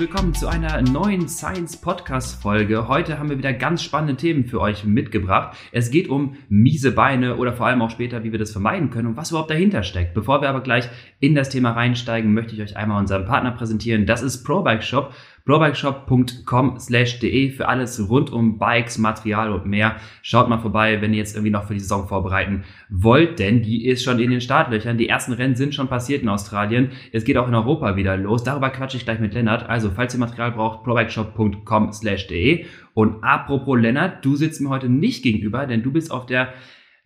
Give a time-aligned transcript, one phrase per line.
[0.00, 2.88] willkommen zu einer neuen Science Podcast Folge.
[2.88, 5.54] Heute haben wir wieder ganz spannende Themen für euch mitgebracht.
[5.72, 9.08] Es geht um miese Beine oder vor allem auch später, wie wir das vermeiden können
[9.08, 10.14] und was überhaupt dahinter steckt.
[10.14, 10.88] Bevor wir aber gleich
[11.20, 14.06] in das Thema reinsteigen, möchte ich euch einmal unseren Partner präsentieren.
[14.06, 15.12] Das ist ProBike Shop
[15.44, 19.96] blowbikeshop.com slash de für alles rund um Bikes, Material und mehr.
[20.22, 23.86] Schaut mal vorbei, wenn ihr jetzt irgendwie noch für die Saison vorbereiten wollt, denn die
[23.86, 24.98] ist schon in den Startlöchern.
[24.98, 26.90] Die ersten Rennen sind schon passiert in Australien.
[27.12, 28.44] Es geht auch in Europa wieder los.
[28.44, 29.68] Darüber quatsche ich gleich mit Lennart.
[29.68, 32.66] Also, falls ihr Material braucht, blowbikeshop.com slash de.
[32.94, 36.52] Und apropos Lennart, du sitzt mir heute nicht gegenüber, denn du bist auf der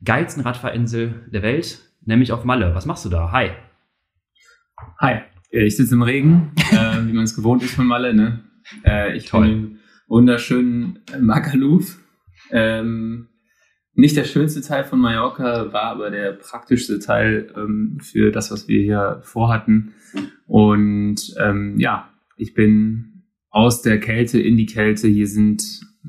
[0.04, 2.74] geilsten Radfahrinsel der Welt, nämlich auf Malle.
[2.74, 3.32] Was machst du da?
[3.32, 3.50] Hi.
[5.00, 5.33] Hi.
[5.54, 8.12] Äh, ich sitze im Regen, äh, wie man es gewohnt ist von Malle.
[8.12, 8.40] Ne?
[8.84, 9.42] Äh, ich Toll.
[9.42, 11.98] bin im wunderschönen Magaluf.
[12.50, 13.28] Ähm,
[13.94, 18.66] nicht der schönste Teil von Mallorca, war aber der praktischste Teil ähm, für das, was
[18.66, 19.94] wir hier vorhatten.
[20.46, 25.06] Und ähm, ja, ich bin aus der Kälte in die Kälte.
[25.06, 25.62] Hier sind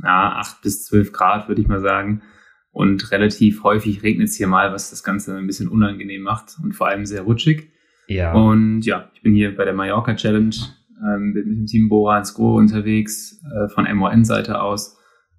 [0.04, 2.24] ja, 8 bis 12 Grad, würde ich mal sagen.
[2.72, 6.74] Und relativ häufig regnet es hier mal, was das Ganze ein bisschen unangenehm macht und
[6.74, 7.72] vor allem sehr rutschig.
[8.08, 8.34] Ja.
[8.34, 10.56] Und ja, ich bin hier bei der Mallorca Challenge,
[11.02, 14.97] ähm, bin mit dem Team Bora ins Gro unterwegs, äh, von MON-Seite aus.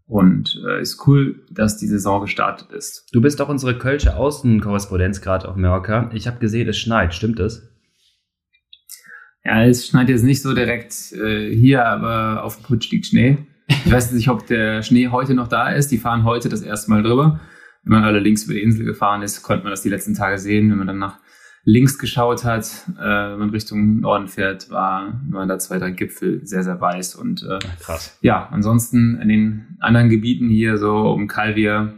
[0.08, 3.08] Und äh, ist cool, dass die Saison gestartet ist.
[3.12, 6.11] Du bist auch unsere Kölsche Außenkorrespondenz gerade auf Mallorca.
[6.14, 7.12] Ich habe gesehen, es schneit.
[7.12, 7.73] Stimmt es?
[9.45, 13.39] Ja, es schneit jetzt nicht so direkt äh, hier, aber auf dem Putsch liegt Schnee.
[13.69, 15.91] Ich weiß nicht, ob der Schnee heute noch da ist.
[15.91, 17.41] Die fahren heute das erste Mal drüber.
[17.83, 20.70] Wenn man allerdings über die Insel gefahren ist, konnte man das die letzten Tage sehen.
[20.70, 21.19] Wenn man dann nach
[21.67, 22.64] links geschaut hat,
[22.97, 27.17] äh, wenn man Richtung Norden fährt, war, waren da zwei, drei Gipfel sehr, sehr weiß.
[27.17, 28.17] Und äh, Krass.
[28.23, 31.92] ja, ansonsten in den anderen Gebieten hier, so um Calvia,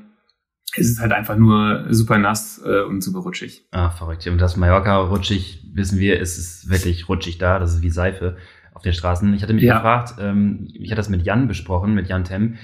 [0.74, 3.68] ist es halt einfach nur super nass äh, und super rutschig.
[3.70, 4.26] Ah, verrückt.
[4.26, 7.58] Und das Mallorca rutschig, wissen wir, ist es wirklich rutschig da.
[7.58, 8.38] Das ist wie Seife
[8.72, 9.34] auf den Straßen.
[9.34, 9.74] Ich hatte mich ja.
[9.76, 12.56] gefragt, ähm, ich hatte das mit Jan besprochen, mit Jan Tem.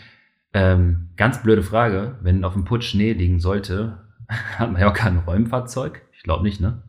[0.55, 3.99] Ähm, ganz blöde Frage, wenn auf dem Putsch Schnee liegen sollte,
[4.29, 6.01] hat Mallorca ein Räumfahrzeug?
[6.13, 6.83] Ich glaube nicht, ne?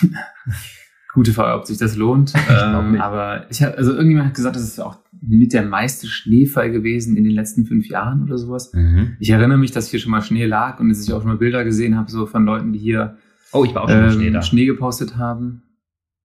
[1.14, 2.34] Gute Frage, ob sich das lohnt.
[2.34, 6.06] ich ähm, aber ich habe, also irgendjemand hat gesagt, das ist auch mit der meiste
[6.06, 8.72] Schneefall gewesen in den letzten fünf Jahren oder sowas.
[8.72, 9.16] Mhm.
[9.18, 11.38] Ich erinnere mich, dass hier schon mal Schnee lag und dass ich auch schon mal
[11.38, 13.16] Bilder gesehen habe, so von Leuten, die hier
[13.52, 14.42] oh, ich war auch schon ähm, Schnee, da.
[14.42, 15.62] Schnee gepostet haben.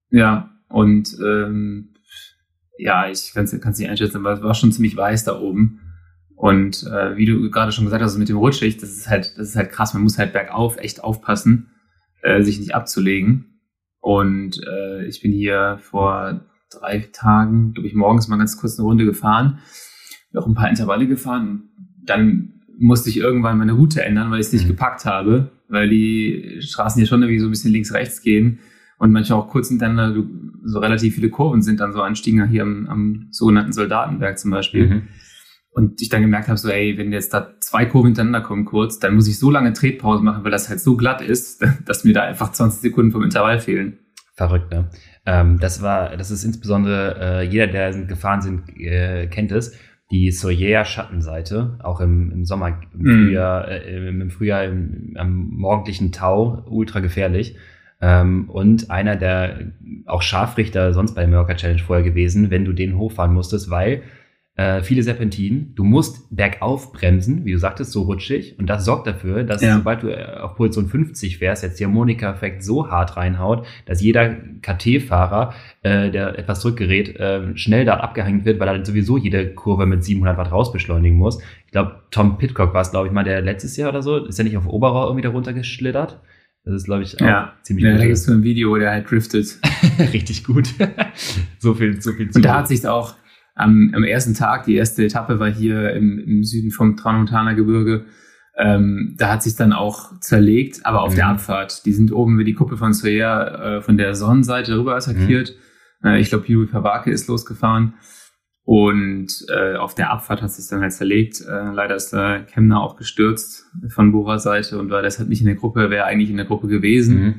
[0.09, 1.93] Ja, und ähm,
[2.77, 5.79] ja, ich kann es nicht einschätzen, aber es war schon ziemlich weiß da oben.
[6.35, 9.49] Und äh, wie du gerade schon gesagt hast, mit dem Rutschig, das ist halt, das
[9.49, 9.93] ist halt krass.
[9.93, 11.69] Man muss halt bergauf echt aufpassen
[12.23, 13.52] äh, sich nicht abzulegen.
[14.03, 18.85] Und äh, ich bin hier vor drei Tagen, glaube ich, morgens mal ganz kurz eine
[18.85, 19.59] Runde gefahren,
[20.35, 21.69] auch ein paar Intervalle gefahren.
[22.03, 24.71] Dann musste ich irgendwann meine Route ändern, weil ich es nicht mhm.
[24.71, 28.59] gepackt habe, weil die Straßen hier schon irgendwie so ein bisschen links-rechts gehen
[28.97, 30.21] und manchmal auch kurz hintereinander
[30.65, 34.87] so relativ viele Kurven sind dann so Anstiegen hier am, am sogenannten Soldatenberg zum Beispiel.
[34.87, 35.01] Mhm.
[35.73, 38.99] Und ich dann gemerkt habe, so, ey, wenn jetzt da zwei Kurven hintereinander kommen kurz,
[38.99, 42.13] dann muss ich so lange Tretpause machen, weil das halt so glatt ist, dass mir
[42.13, 43.97] da einfach 20 Sekunden vom Intervall fehlen.
[44.35, 44.89] Verrückt, ne?
[45.25, 49.77] Ähm, das war, das ist insbesondere, äh, jeder, der gefahren sind, äh, kennt es,
[50.11, 53.25] die Soyer-Schattenseite, auch im, im Sommer, im mm.
[53.25, 57.55] Frühjahr, äh, im, Frühjahr im, am morgendlichen Tau, ultra gefährlich.
[58.01, 59.71] Ähm, und einer der
[60.05, 64.03] auch Scharfrichter sonst bei der Mallorca Challenge vorher gewesen, wenn du den hochfahren musstest, weil
[64.55, 65.73] äh, viele Serpentinen.
[65.73, 68.57] Du musst bergauf bremsen, wie du sagtest, so rutschig.
[68.59, 69.77] Und das sorgt dafür, dass ja.
[69.77, 74.35] sobald du äh, auf Position 50 fährst, jetzt der Harmonika-Effekt so hart reinhaut, dass jeder
[74.61, 79.87] KT-Fahrer, äh, der etwas zurückgerät, äh, schnell da abgehängt wird, weil er sowieso jede Kurve
[79.87, 81.41] mit 700 Watt rausbeschleunigen muss.
[81.65, 84.23] Ich glaube, Tom Pitcock war es, glaube ich, mal der letztes Jahr oder so.
[84.25, 86.21] Ist er nicht auf Oberau irgendwie da runtergeschlittert?
[86.65, 87.53] Das ist, glaube ich, auch ja.
[87.63, 87.97] ziemlich ja, gut.
[87.97, 89.57] Ja, da gibt es so ein Video, wo der halt driftet.
[90.13, 90.69] Richtig gut.
[91.59, 92.37] so viel, so viel zu.
[92.37, 93.15] Und da hat sich auch
[93.55, 98.05] am, am ersten Tag, die erste Etappe war hier im, im Süden vom Tramontana Gebirge.
[98.55, 101.17] Ähm, da hat sich dann auch zerlegt, aber auf mhm.
[101.17, 101.85] der Abfahrt.
[101.85, 105.55] Die sind oben über die Kuppe von Soja äh, von der Sonnenseite rüber attackiert.
[106.01, 106.09] Mhm.
[106.09, 107.93] Äh, ich glaube, Yuri Pavake ist losgefahren.
[108.65, 111.41] Und äh, auf der Abfahrt hat sich dann halt zerlegt.
[111.41, 115.47] Äh, leider ist der Kemner auch gestürzt von Bora Seite und war deshalb nicht in
[115.47, 117.21] der Gruppe, wäre eigentlich in der Gruppe gewesen.
[117.21, 117.35] Mhm.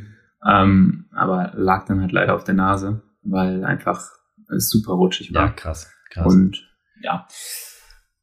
[0.46, 4.02] Ähm, aber lag dann halt leider auf der Nase, weil einfach
[4.55, 5.46] es super rutschig war.
[5.46, 5.94] Ja, krass.
[6.14, 6.32] Krass.
[6.32, 6.66] Und
[7.02, 7.26] ja,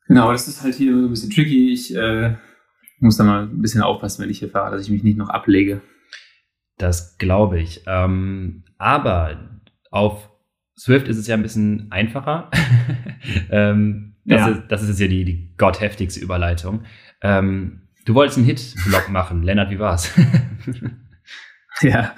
[0.07, 1.73] genau, das ist halt hier ein bisschen tricky.
[1.73, 2.35] Ich äh,
[2.99, 5.29] muss da mal ein bisschen aufpassen, wenn ich hier fahre, dass ich mich nicht noch
[5.29, 5.81] ablege.
[6.77, 7.83] Das glaube ich.
[7.85, 9.61] Ähm, aber
[9.91, 10.29] auf
[10.77, 12.49] Swift ist es ja ein bisschen einfacher.
[13.51, 14.47] ähm, das, ja.
[14.47, 16.85] ist, das ist jetzt ja die, die gottheftigste Überleitung.
[17.21, 19.43] Ähm, du wolltest einen Hit-Blog machen.
[19.43, 20.11] Lennart, wie war's?
[21.81, 22.15] ja.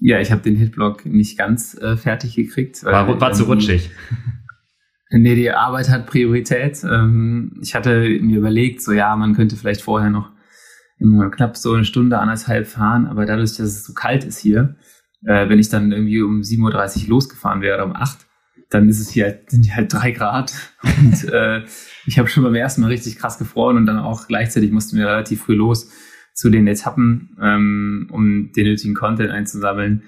[0.00, 2.82] Ja, ich habe den Hitblock nicht ganz äh, fertig gekriegt.
[2.84, 3.90] War, war zu rutschig.
[5.16, 6.82] Nee, die Arbeit hat Priorität.
[6.82, 10.30] Ähm, ich hatte mir überlegt, so ja, man könnte vielleicht vorher noch
[10.98, 14.76] immer knapp so eine Stunde, anderthalb fahren, aber dadurch, dass es so kalt ist hier,
[15.24, 18.26] äh, wenn ich dann irgendwie um 7.30 Uhr losgefahren wäre oder um 8,
[18.70, 20.52] dann ist es hier halt, sind hier halt drei Grad.
[20.82, 21.62] Und äh,
[22.06, 25.06] ich habe schon beim ersten Mal richtig krass gefroren und dann auch gleichzeitig mussten wir
[25.06, 25.90] relativ früh los
[26.34, 30.02] zu den Etappen, ähm, um den nötigen Content einzusammeln.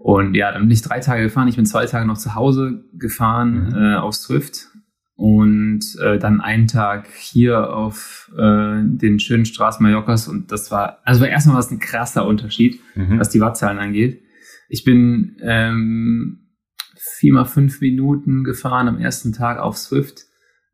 [0.00, 1.46] Und ja, dann bin ich drei Tage gefahren.
[1.48, 3.74] Ich bin zwei Tage noch zu Hause gefahren mhm.
[3.76, 4.68] äh, auf Swift
[5.14, 10.26] und äh, dann einen Tag hier auf äh, den schönen Straßen Mallorcas.
[10.26, 13.18] Und das war, also erstmal war es ein krasser Unterschied, mhm.
[13.18, 14.22] was die Wattzahlen angeht.
[14.70, 16.48] Ich bin ähm,
[16.96, 20.24] viermal fünf Minuten gefahren am ersten Tag auf Swift.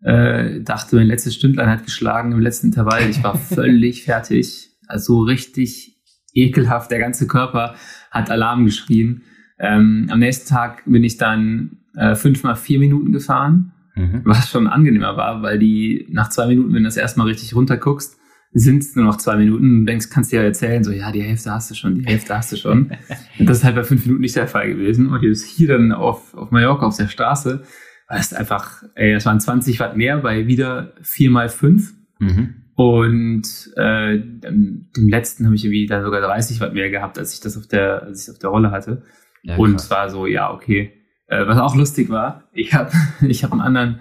[0.02, 3.10] Äh, dachte, mein letztes Stündlein hat geschlagen im letzten Intervall.
[3.10, 4.70] Ich war völlig fertig.
[4.86, 5.96] Also richtig
[6.36, 6.92] ekelhaft.
[6.92, 7.74] Der ganze Körper
[8.16, 9.22] hat Alarm geschrien.
[9.58, 14.22] Ähm, am nächsten Tag bin ich dann äh, fünfmal vier Minuten gefahren, mhm.
[14.24, 18.18] was schon angenehmer war, weil die nach zwei Minuten, wenn du das erstmal richtig runterguckst,
[18.52, 19.80] sind es nur noch zwei Minuten.
[19.80, 22.36] Du denkst, kannst dir ja erzählen, so, ja, die Hälfte hast du schon, die Hälfte
[22.36, 22.90] hast du schon.
[23.38, 25.08] Und das ist halt bei fünf Minuten nicht der Fall gewesen.
[25.08, 27.64] Und jetzt hier dann auf, auf Mallorca auf der Straße,
[28.08, 31.94] war es einfach, ey, das waren 20 Watt mehr bei wieder vier mal fünf.
[32.18, 32.54] Mhm.
[32.76, 37.40] Und äh, dem, letzten habe ich irgendwie dann sogar 30 Watt mehr gehabt, als ich
[37.40, 39.02] das auf der, als ich auf der Rolle hatte.
[39.42, 40.92] Ja, und es war so, ja, okay.
[41.26, 42.92] Äh, was auch lustig war, ich habe
[43.26, 44.00] ich hab einen anderen,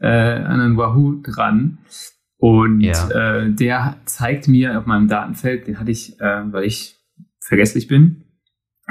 [0.00, 1.78] äh, anderen Wahoo dran.
[2.38, 3.08] Und ja.
[3.10, 6.96] äh, der zeigt mir auf meinem Datenfeld, den hatte ich, äh, weil ich
[7.40, 8.24] vergesslich bin,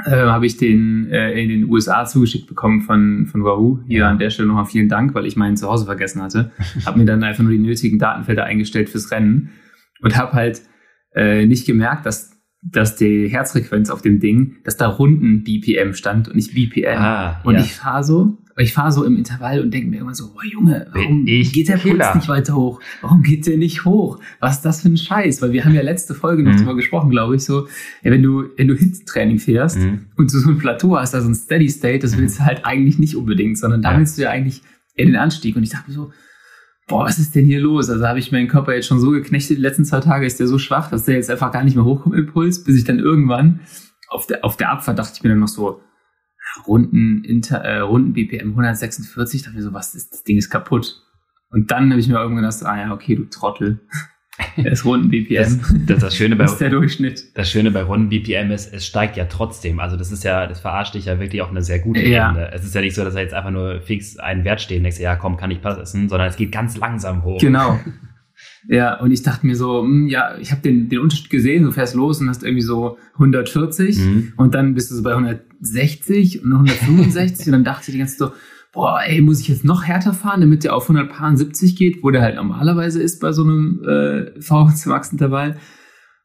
[0.04, 3.80] äh, habe ich den äh, in den USA zugeschickt bekommen von, von Wahoo.
[3.86, 4.10] Hier ja.
[4.10, 6.52] an der Stelle nochmal vielen Dank, weil ich meinen zu Hause vergessen hatte.
[6.86, 9.50] habe mir dann einfach nur die nötigen Datenfelder eingestellt fürs Rennen
[10.02, 10.62] und habe halt
[11.14, 12.36] äh, nicht gemerkt, dass
[12.68, 16.98] dass die Herzfrequenz auf dem Ding, dass da Runden BPM stand und nicht BPM.
[16.98, 17.60] Ah, und ja.
[17.60, 20.86] ich fahre so ich fahre so im Intervall und denke mir immer so, oh Junge,
[20.92, 22.80] warum ich geht der Puls nicht weiter hoch?
[23.02, 24.18] Warum geht der nicht hoch?
[24.40, 25.42] Was ist das für ein Scheiß?
[25.42, 26.58] Weil wir haben ja letzte Folge noch mhm.
[26.58, 27.68] drüber gesprochen, glaube ich, so,
[28.02, 30.06] ja, wenn du, wenn du Hit-Training fährst mhm.
[30.16, 32.98] und du so ein Plateau hast, also ein Steady State, das willst du halt eigentlich
[32.98, 34.62] nicht unbedingt, sondern da willst du ja eigentlich
[34.94, 35.54] eher den Anstieg.
[35.56, 36.12] Und ich dachte mir so,
[36.88, 37.90] boah, was ist denn hier los?
[37.90, 40.46] Also habe ich meinen Körper jetzt schon so geknechtet, die letzten zwei Tage ist der
[40.46, 43.00] so schwach, dass der jetzt einfach gar nicht mehr hochkommt im Puls, bis ich dann
[43.00, 43.60] irgendwann
[44.08, 45.80] auf der, auf der Abfahrt dachte ich mir dann noch so,
[46.66, 51.02] Runden, Inter, äh, Runden BPM 146, dachte ich so, was ist, das Ding ist kaputt.
[51.50, 53.80] Und dann habe ich mir irgendwann gedacht, ah ja, okay, du Trottel.
[54.62, 55.36] Das Runden BPM.
[55.36, 57.36] Das, das, das, Schöne bei, das ist der Durchschnitt.
[57.38, 59.80] Das Schöne bei Runden BPM ist, es steigt ja trotzdem.
[59.80, 62.28] Also das ist ja, das verarscht dich ja wirklich auf eine sehr gute ja.
[62.28, 62.52] Ebene.
[62.52, 65.00] Es ist ja nicht so, dass er jetzt einfach nur fix einen Wert stehen denkst,
[65.00, 67.40] ja komm, kann ich passen, sondern es geht ganz langsam hoch.
[67.40, 67.80] Genau.
[68.68, 71.64] Ja, und ich dachte mir so, mh, hm, ja, ich habe den, den Unterschied gesehen,
[71.64, 74.32] du fährst los und hast irgendwie so 140 mhm.
[74.36, 78.16] und dann bist du so bei 160 und 165 und dann dachte ich die ganze
[78.16, 78.34] Zeit so,
[78.72, 82.22] boah, ey, muss ich jetzt noch härter fahren, damit der auf 170 geht, wo der
[82.22, 85.56] halt normalerweise ist bei so einem äh, VHC Max Intervall.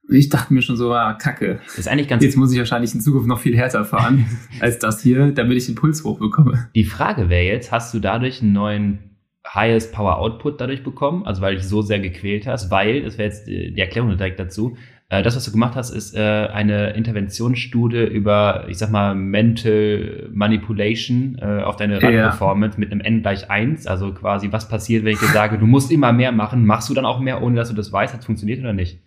[0.10, 1.62] Und ich dachte mir schon so, ah, kacke.
[1.66, 4.26] Das ist eigentlich ganz Jetzt muss ich wahrscheinlich in Zukunft noch viel härter fahren
[4.60, 6.70] als das hier, damit ich den Puls hochbekomme.
[6.76, 9.11] Die Frage wäre jetzt, hast du dadurch einen neuen
[9.48, 13.18] highest Power Output dadurch bekommen, also weil du dich so sehr gequält hast, weil, das
[13.18, 14.78] wäre jetzt die Erklärung direkt dazu,
[15.12, 20.30] äh, das, was du gemacht hast, ist äh, eine Interventionsstudie über, ich sag mal, Mental
[20.32, 22.80] Manipulation äh, auf deine Radperformance ja.
[22.80, 25.92] mit einem N gleich 1, also quasi, was passiert, wenn ich dir sage, du musst
[25.92, 28.26] immer mehr machen, machst du dann auch mehr, ohne dass du das weißt, hat es
[28.26, 29.02] funktioniert oder nicht?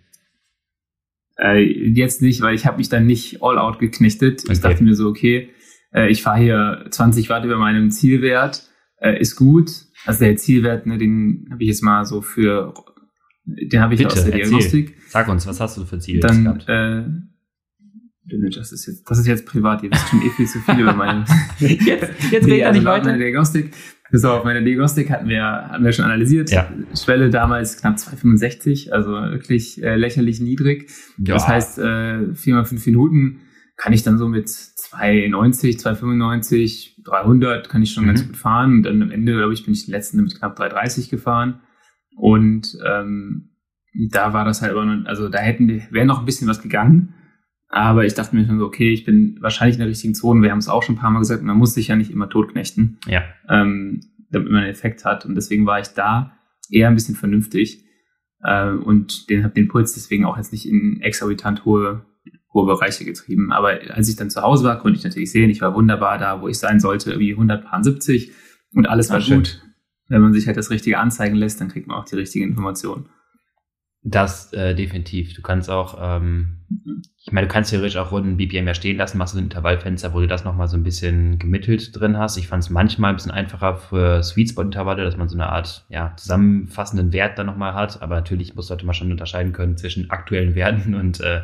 [1.39, 4.43] Äh, jetzt nicht, weil ich habe mich dann nicht all out geknechtet.
[4.45, 4.53] Okay.
[4.53, 5.51] Ich dachte mir so, okay,
[5.95, 8.69] äh, ich fahre hier 20 Watt über meinem Zielwert,
[9.01, 9.71] äh, ist gut,
[10.07, 12.75] also der Zielwert, ne, den habe ich jetzt mal so für,
[13.45, 14.91] den habe ich Bitte, aus der Diagnostik.
[14.91, 15.11] Erzähl.
[15.11, 16.69] Sag uns, was hast du für Ziele Dann, gehabt?
[16.69, 17.05] Äh,
[18.27, 20.95] das ist jetzt, das ist jetzt privat, ihr wisst schon eh viel zu viel über
[20.95, 21.25] meine.
[21.59, 23.07] jetzt jetzt nee, also nicht weiter.
[23.07, 23.73] Meine Diagnostik.
[24.13, 26.51] So, auf meine Diagnostik hatten wir, hatten wir schon analysiert.
[26.51, 26.71] Ja.
[26.95, 30.91] Schwelle damals knapp 2,65, also wirklich äh, lächerlich niedrig.
[31.19, 31.35] Ja.
[31.35, 33.41] Das heißt, äh, viermal fünf Minuten
[33.77, 38.09] kann ich dann so mit 2,90, 2,95, 300 kann ich schon mhm.
[38.09, 38.73] ganz gut fahren.
[38.75, 41.61] Und dann am Ende, glaube ich, bin ich den letzten mit knapp 3,30 gefahren.
[42.17, 43.51] Und ähm,
[44.11, 47.15] da war das halt aber noch, also da hätten wäre noch ein bisschen was gegangen.
[47.69, 50.43] Aber ich dachte mir schon so, okay, ich bin wahrscheinlich in der richtigen Zone.
[50.43, 52.29] Wir haben es auch schon ein paar Mal gesagt, man muss sich ja nicht immer
[52.29, 53.23] totknechten, ja.
[53.49, 54.01] ähm,
[54.31, 55.27] damit man einen Effekt hat.
[55.27, 56.39] Und deswegen war ich da
[56.71, 57.85] eher ein bisschen vernünftig
[58.45, 62.14] äh, und den habe den Puls deswegen auch jetzt nicht in exorbitant hohe hohe
[62.63, 63.53] Bereiche getrieben.
[63.53, 66.41] Aber als ich dann zu Hause war, konnte ich natürlich sehen, ich war wunderbar da,
[66.41, 68.33] wo ich sein sollte, wie 170
[68.75, 69.61] und alles war Ach, gut.
[70.09, 73.07] Wenn man sich halt das Richtige anzeigen lässt, dann kriegt man auch die richtigen Informationen.
[74.07, 75.33] Das äh, definitiv.
[75.33, 76.59] Du kannst auch, ähm,
[77.25, 80.13] ich meine, du kannst theoretisch auch Runden BPM ja stehen lassen, machst du ein Intervallfenster,
[80.13, 82.37] wo du das nochmal so ein bisschen gemittelt drin hast.
[82.37, 85.49] Ich fand es manchmal ein bisschen einfacher für Sweet Spot Intervalle, dass man so eine
[85.49, 88.03] Art ja, zusammenfassenden Wert dann nochmal hat.
[88.03, 91.41] Aber natürlich muss sollte man schon unterscheiden können zwischen aktuellen Werten und äh,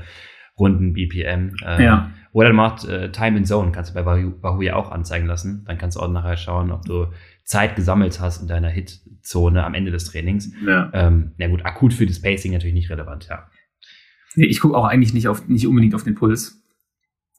[0.61, 1.57] Runden BPM.
[1.65, 2.11] Äh, ja.
[2.33, 5.65] Oder macht äh, Time in Zone, kannst du bei Wahoo, Wahoo ja auch anzeigen lassen.
[5.67, 7.07] Dann kannst du auch nachher schauen, ob du
[7.43, 10.53] Zeit gesammelt hast in deiner Hitzone am Ende des Trainings.
[10.65, 10.91] Ja.
[10.93, 13.49] Ähm, na gut, akut für das Pacing natürlich nicht relevant, ja.
[14.37, 16.63] Ich gucke auch eigentlich nicht, auf, nicht unbedingt auf den Puls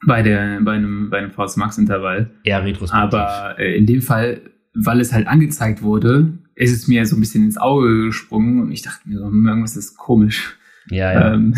[0.06, 2.32] bei, der, bei einem, bei einem VS Max Intervall.
[2.44, 3.13] Eher retrospektiv.
[3.13, 4.42] Aber äh, in dem Fall,
[4.74, 8.72] weil es halt angezeigt wurde, ist es mir so ein bisschen ins Auge gesprungen und
[8.72, 10.58] ich dachte mir so, hm, irgendwas ist komisch.
[10.90, 11.34] Ja, ja.
[11.34, 11.56] Ähm,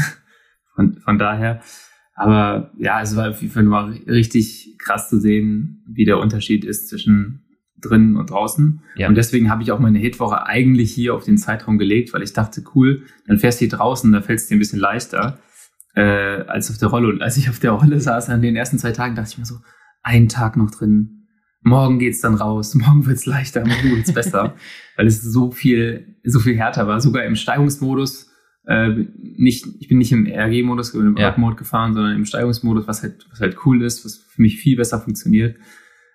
[0.75, 1.62] von, von daher.
[2.15, 6.63] Aber ja, es war auf jeden Fall mal richtig krass zu sehen, wie der Unterschied
[6.63, 7.44] ist zwischen
[7.82, 8.82] drinnen und draußen.
[8.96, 9.08] Ja.
[9.08, 12.34] Und deswegen habe ich auch meine Hitwoche eigentlich hier auf den Zeitraum gelegt, weil ich
[12.34, 15.39] dachte, cool, dann fährst du hier draußen, da fällt es dir ein bisschen leichter
[15.96, 17.10] äh, als auf der Rolle.
[17.10, 19.46] Und als ich auf der Rolle saß an den ersten zwei Tagen, dachte ich mir
[19.46, 19.58] so,
[20.01, 21.27] ein Tag noch drin,
[21.62, 24.56] morgen geht's dann raus, morgen wird's leichter, morgen wird's besser,
[24.98, 27.00] weil es so viel, so viel härter war.
[27.01, 28.30] Sogar im Steigungsmodus,
[28.65, 28.89] äh,
[29.22, 31.34] nicht, ich bin nicht im RG-Modus, im ja.
[31.38, 34.77] Mode gefahren, sondern im Steigungsmodus, was halt, was halt cool ist, was für mich viel
[34.77, 35.58] besser funktioniert.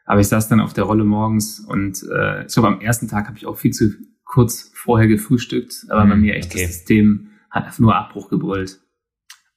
[0.05, 3.27] Aber ich saß dann auf der Rolle morgens und äh, ich glaube, am ersten Tag
[3.27, 3.91] habe ich auch viel zu
[4.25, 6.63] kurz vorher gefrühstückt, aber mhm, bei mir echt okay.
[6.63, 8.79] das System hat einfach nur Abbruch gebrüllt.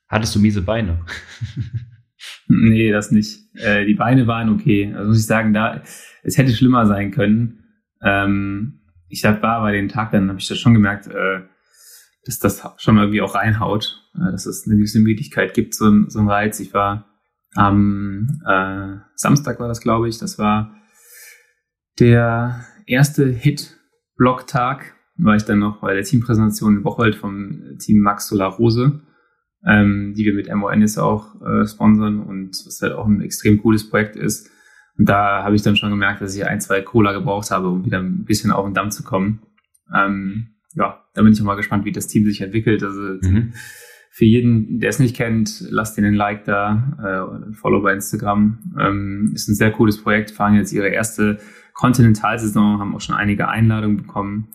[0.07, 1.05] Hattest du miese Beine?
[2.47, 3.39] nee, das nicht.
[3.55, 4.93] Äh, die Beine waren okay.
[4.93, 5.83] Also muss ich sagen, da
[6.23, 7.63] es hätte schlimmer sein können.
[8.01, 11.41] Ähm, ich war bei dem Tag, dann habe ich das schon gemerkt, äh,
[12.25, 16.09] dass das schon irgendwie auch reinhaut, äh, dass es eine gewisse Müdigkeit gibt, so ein,
[16.09, 16.59] so ein Reiz.
[16.59, 17.07] Ich war
[17.55, 20.17] am äh, Samstag war das, glaube ich.
[20.17, 20.75] Das war
[21.99, 24.95] der erste Hit-Block-Tag.
[25.17, 29.01] War ich dann noch bei der Teampräsentation in Bocholt vom Team Max Solar Rose,
[29.67, 33.61] ähm, die wir mit MON jetzt auch äh, sponsern und was halt auch ein extrem
[33.61, 34.49] cooles Projekt ist.
[34.97, 37.85] Und da habe ich dann schon gemerkt, dass ich ein, zwei Cola gebraucht habe, um
[37.85, 39.41] wieder ein bisschen auf den Damm zu kommen.
[39.93, 42.83] Ähm, ja, da bin ich auch mal gespannt, wie das Team sich entwickelt.
[42.83, 43.53] Also mhm.
[44.13, 47.93] Für jeden, der es nicht kennt, lasst ihnen ein Like da, äh, ein Follow bei
[47.93, 48.73] Instagram.
[48.77, 51.39] Ähm, ist ein sehr cooles Projekt, fahren jetzt ihre erste
[51.73, 54.49] Kontinentalsaison, haben auch schon einige Einladungen bekommen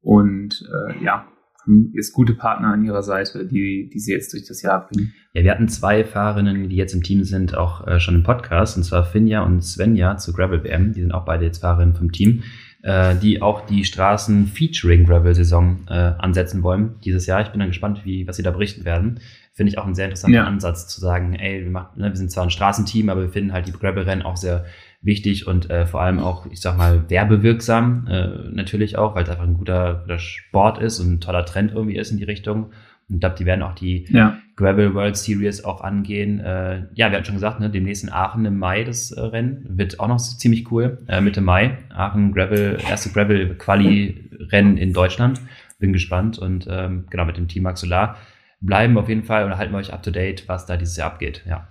[0.00, 1.26] und äh, ja,
[1.62, 5.12] haben jetzt gute Partner an ihrer Seite, die, die sie jetzt durch das Jahr bringen.
[5.34, 8.78] Ja, wir hatten zwei Fahrerinnen, die jetzt im Team sind, auch äh, schon im Podcast,
[8.78, 10.94] und zwar Finja und Svenja zu Gravel WM.
[10.94, 12.42] Die sind auch beide jetzt Fahrerinnen vom Team
[12.82, 17.40] äh, die auch die Straßen Featuring Gravel Saison äh, ansetzen wollen dieses Jahr.
[17.42, 19.20] Ich bin dann gespannt, wie was sie da berichten werden.
[19.52, 20.44] Finde ich auch einen sehr interessanten ja.
[20.44, 23.52] Ansatz zu sagen, ey, wir, machen, ne, wir sind zwar ein Straßenteam, aber wir finden
[23.52, 24.64] halt die Gravel-Rennen auch sehr
[25.02, 29.30] wichtig und äh, vor allem auch, ich sag mal, werbewirksam äh, natürlich auch, weil es
[29.30, 32.72] einfach ein guter, guter Sport ist und ein toller Trend irgendwie ist in die Richtung.
[33.12, 34.38] Und ich glaube, die werden auch die ja.
[34.56, 36.40] Gravel World Series auch angehen.
[36.40, 39.66] Äh, ja, wir hatten schon gesagt, ne, demnächst in Aachen im Mai das äh, Rennen.
[39.68, 41.04] Wird auch noch ziemlich cool.
[41.08, 41.76] Äh, Mitte Mai.
[41.90, 45.42] Aachen Gravel, erste Gravel Quali Rennen in Deutschland.
[45.78, 46.38] Bin gespannt.
[46.38, 48.16] Und ähm, genau, mit dem Team Max Solar
[48.62, 51.08] bleiben auf jeden Fall und halten wir euch up to date, was da dieses Jahr
[51.12, 51.44] abgeht.
[51.46, 51.68] Ja.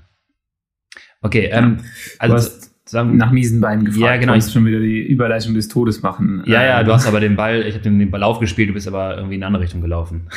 [1.22, 1.78] Okay, ähm,
[2.20, 4.02] also sagen, nach miesen Beinen gefragt.
[4.02, 4.36] Ja, genau.
[4.36, 6.44] Ich schon wieder die Überleitung des Todes machen.
[6.46, 9.16] Ja, ja, du hast aber den Ball, ich habe den Ball aufgespielt, du bist aber
[9.16, 10.28] irgendwie in eine andere Richtung gelaufen.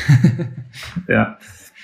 [1.09, 1.39] ja,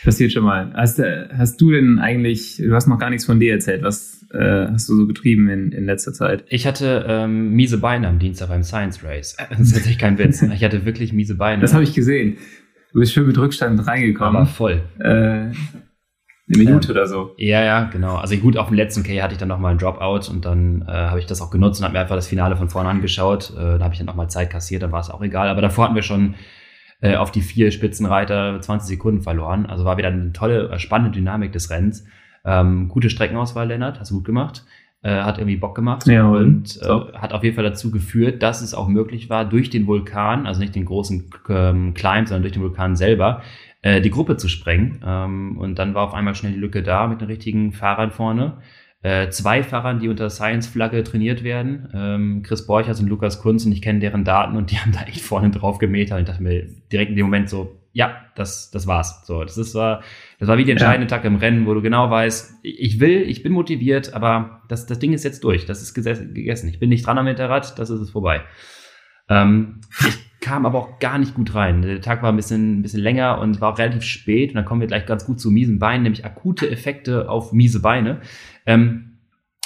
[0.05, 0.73] passiert schon mal.
[0.75, 1.01] Hast,
[1.37, 4.89] hast du denn eigentlich, du hast noch gar nichts von dir erzählt, was äh, hast
[4.89, 6.45] du so getrieben in, in letzter Zeit?
[6.49, 9.37] Ich hatte ähm, miese Beine am Dienstag beim Science Race.
[9.51, 10.43] Das ist natürlich kein Witz.
[10.55, 11.61] Ich hatte wirklich miese Beine.
[11.61, 12.37] Das habe ich gesehen.
[12.93, 14.37] Du bist schön mit Rückstand reingekommen.
[14.37, 14.83] Aber voll.
[14.99, 15.53] Äh,
[16.53, 17.35] eine Minute ähm, oder so.
[17.37, 18.17] Ja, ja, genau.
[18.17, 20.93] Also gut, auf dem letzten K hatte ich dann nochmal einen Dropout und dann äh,
[20.93, 23.53] habe ich das auch genutzt und habe mir einfach das Finale von vorne angeschaut.
[23.57, 25.49] Äh, da habe ich dann nochmal Zeit kassiert, dann war es auch egal.
[25.49, 26.35] Aber davor hatten wir schon
[27.01, 29.67] äh, auf die vier Spitzenreiter 20 Sekunden verloren.
[29.67, 32.05] Also war wieder eine tolle, äh, spannende Dynamik des Rennens.
[32.45, 34.65] Ähm, gute Streckenauswahl, Lennart, hast du gut gemacht.
[35.03, 38.61] Äh, hat irgendwie Bock gemacht ja, und äh, hat auf jeden Fall dazu geführt, dass
[38.61, 42.53] es auch möglich war, durch den Vulkan, also nicht den großen ähm, Climb, sondern durch
[42.53, 43.41] den Vulkan selber,
[43.83, 45.03] äh, die Gruppe zu sprengen.
[45.05, 48.59] Ähm, und dann war auf einmal schnell die Lücke da mit den richtigen Fahrern vorne.
[49.03, 51.89] Äh, zwei Fahrern, die unter Science-Flagge trainiert werden.
[51.95, 55.03] Ähm, Chris Borchers und Lukas Kunz und ich kenne deren Daten und die haben da
[55.03, 56.19] echt vorne drauf gemetert.
[56.19, 59.27] Und ich dachte mir direkt in dem Moment so, ja, das, das war's.
[59.27, 60.03] So, das ist, war,
[60.39, 61.17] das war wie die entscheidende ja.
[61.17, 64.99] Tag im Rennen, wo du genau weißt, ich will, ich bin motiviert, aber das, das
[64.99, 65.67] Ding ist jetzt durch.
[65.67, 66.69] Das ist gegessen.
[66.69, 68.43] Ich bin nicht dran am Hinterrad, das ist es vorbei.
[69.29, 71.83] Ähm, ich kam aber auch gar nicht gut rein.
[71.83, 74.51] Der Tag war ein bisschen, ein bisschen länger und war auch relativ spät.
[74.51, 77.81] Und dann kommen wir gleich ganz gut zu miesen Beinen, nämlich akute Effekte auf miese
[77.81, 78.21] Beine.
[78.67, 79.19] Ähm,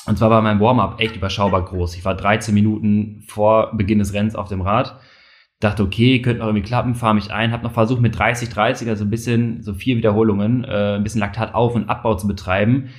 [0.07, 1.97] und zwar war mein Warm-up echt überschaubar groß.
[1.97, 4.99] Ich war 13 Minuten vor Beginn des Rennens auf dem Rad.
[5.61, 8.89] dachte, okay, könnte noch irgendwie klappen, fahre mich ein, habe noch versucht mit 30, 30,
[8.89, 12.91] also ein bisschen, so vier Wiederholungen, äh, ein bisschen Laktat auf und Abbau zu betreiben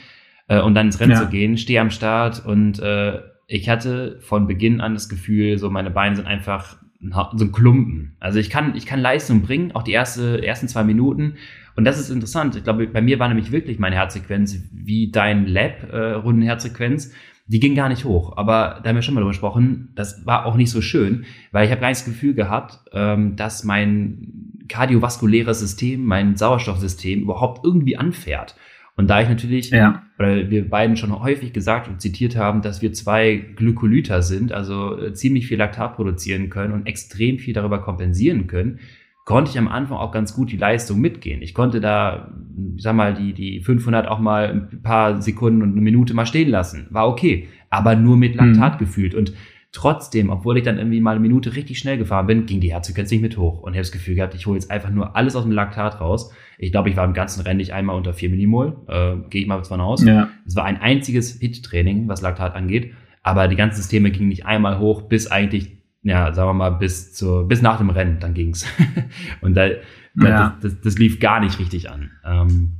[0.47, 1.21] äh, und dann ins Rennen ja.
[1.21, 5.69] zu gehen, stehe am Start und äh, ich hatte von Beginn an das Gefühl, so
[5.69, 8.15] meine Beine sind einfach so ein Klumpen.
[8.19, 11.35] Also ich kann, ich kann Leistung bringen, auch die erste, ersten zwei Minuten.
[11.75, 12.55] Und das ist interessant.
[12.55, 17.07] Ich glaube, bei mir war nämlich wirklich meine Herzfrequenz wie dein Lab-Rundenherzfrequenz.
[17.07, 17.11] Äh,
[17.47, 18.37] die ging gar nicht hoch.
[18.37, 21.65] Aber da haben wir schon mal drüber gesprochen, das war auch nicht so schön, weil
[21.65, 27.63] ich habe gar nicht das Gefühl gehabt, ähm, dass mein kardiovaskuläres System, mein Sauerstoffsystem überhaupt
[27.63, 28.55] irgendwie anfährt.
[28.97, 30.03] Und da ich natürlich, ja.
[30.17, 34.97] weil wir beiden schon häufig gesagt und zitiert haben, dass wir zwei Glykolyter sind, also
[34.97, 38.79] äh, ziemlich viel Laktat produzieren können und extrem viel darüber kompensieren können,
[39.25, 41.41] konnte ich am Anfang auch ganz gut die Leistung mitgehen.
[41.41, 42.31] Ich konnte da,
[42.77, 46.27] ich sag mal, die, die 500 auch mal ein paar Sekunden und eine Minute mal
[46.27, 46.87] stehen lassen.
[46.91, 47.49] War okay.
[47.71, 48.77] Aber nur mit Laktat mhm.
[48.77, 49.15] gefühlt.
[49.15, 49.33] Und
[49.75, 53.11] trotzdem, obwohl ich dann irgendwie mal eine Minute richtig schnell gefahren bin, ging die Herzfrequenz
[53.11, 53.59] nicht mit hoch.
[53.59, 55.99] Und ich habe das Gefühl gehabt, ich hole jetzt einfach nur alles aus dem Laktat
[55.99, 56.31] raus.
[56.57, 58.77] Ich glaube, ich war im ganzen Rennen nicht einmal unter 4 Millimol.
[58.87, 60.03] Äh, Gehe ich mal davon aus.
[60.03, 60.29] Ja.
[60.47, 62.93] Es war ein einziges Hit-Training, was Laktat angeht.
[63.21, 67.13] Aber die ganzen Systeme gingen nicht einmal hoch, bis eigentlich ja, sagen wir mal, bis
[67.13, 68.67] zur, bis nach dem Rennen, dann ging's.
[69.41, 69.69] und da,
[70.15, 70.57] da ja.
[70.61, 72.11] das, das, das, lief gar nicht richtig an.
[72.23, 72.77] Ähm,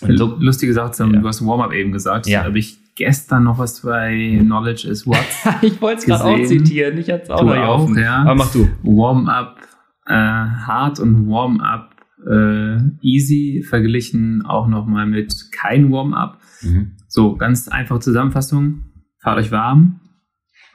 [0.00, 1.06] so, Lustige Sache, ja.
[1.06, 2.26] du hast Warm-up eben gesagt.
[2.26, 2.42] Ja.
[2.42, 5.24] habe ich gestern noch was bei Knowledge is What.
[5.62, 8.22] ich wollte es gerade auch zitieren, ich hatte es auch du noch auch, ja.
[8.22, 8.68] Aber mach du.
[8.82, 9.60] Warm-up
[10.06, 11.94] äh, hart und Warm-up
[12.26, 16.40] äh, easy verglichen auch nochmal mit kein Warm-up.
[16.62, 16.92] Mhm.
[17.08, 18.84] So, ganz einfache Zusammenfassung.
[19.18, 20.00] Fahrt euch warm,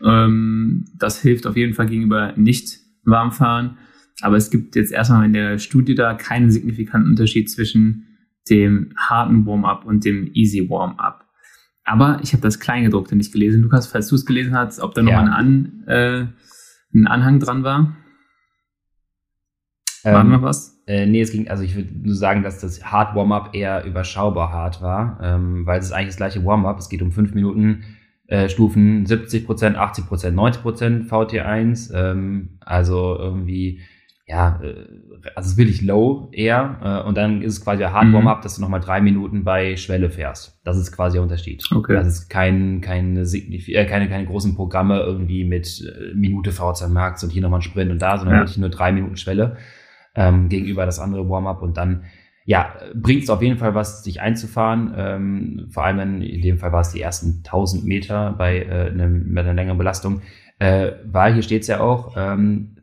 [0.04, 3.78] ähm, das hilft auf jeden Fall gegenüber nicht warmfahren.
[4.22, 8.06] Aber es gibt jetzt erstmal in der Studie da keinen signifikanten Unterschied zwischen
[8.50, 11.26] dem harten Warm-up und dem Easy Warm-up.
[11.90, 13.64] Aber ich habe das Kleingedruckte nicht gelesen.
[13.64, 15.08] Lukas, falls du es gelesen hast, ob da ja.
[15.08, 16.26] nochmal ein, An, äh,
[16.94, 17.96] ein Anhang dran war?
[20.04, 20.84] War ähm, noch was?
[20.86, 24.52] Äh, nee, es ging, also ich würde nur sagen, dass das Hard Warm-up eher überschaubar
[24.52, 26.78] hart war, ähm, weil es ist eigentlich das gleiche Warm-up.
[26.78, 27.84] Es geht um fünf Minuten
[28.28, 31.92] äh, Stufen 70 Prozent, 80 Prozent, 90 Prozent VT1.
[31.92, 33.82] Ähm, also irgendwie,
[34.30, 34.86] ja, äh,
[35.36, 37.02] also es ist wirklich low eher.
[37.04, 38.14] Äh, und dann ist es quasi ein Hard mhm.
[38.14, 40.60] Warm-up, dass du nochmal drei Minuten bei Schwelle fährst.
[40.64, 41.64] Das ist quasi der Unterschied.
[41.74, 41.96] Okay.
[41.96, 47.24] Das ist kein, keine, äh, keine, keine großen Programme irgendwie mit äh, Minute VZ Max
[47.24, 48.42] und hier nochmal ein Sprint und da, sondern ja.
[48.42, 49.58] wirklich nur drei Minuten Schwelle
[50.16, 52.04] ähm, gegenüber das andere Warm-up und dann
[52.46, 54.94] ja, bringt es auf jeden Fall was, sich einzufahren.
[54.96, 58.90] Ähm, vor allem in, in dem Fall war es die ersten 1000 Meter bei, äh,
[58.90, 60.22] einem, bei einer längeren Belastung.
[60.58, 62.79] Äh, weil hier steht es ja auch, ähm,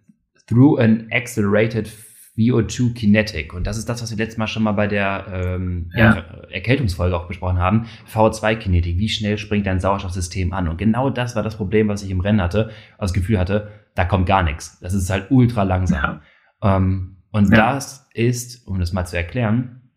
[0.46, 1.90] through an accelerated
[2.36, 3.54] VO2 Kinetic.
[3.54, 6.24] Und das ist das, was wir letztes Mal schon mal bei der ähm, ja.
[6.50, 7.86] Erkältungsfolge auch besprochen haben.
[8.12, 8.98] VO2 Kinetik.
[8.98, 10.68] Wie schnell springt dein Sauerstoffsystem an?
[10.68, 14.04] Und genau das war das Problem, was ich im Rennen hatte, das Gefühl hatte, da
[14.04, 14.78] kommt gar nichts.
[14.80, 16.20] Das ist halt ultra langsam.
[16.62, 16.76] Ja.
[16.76, 17.72] Ähm, und ja.
[17.74, 19.90] das ist, um das mal zu erklären,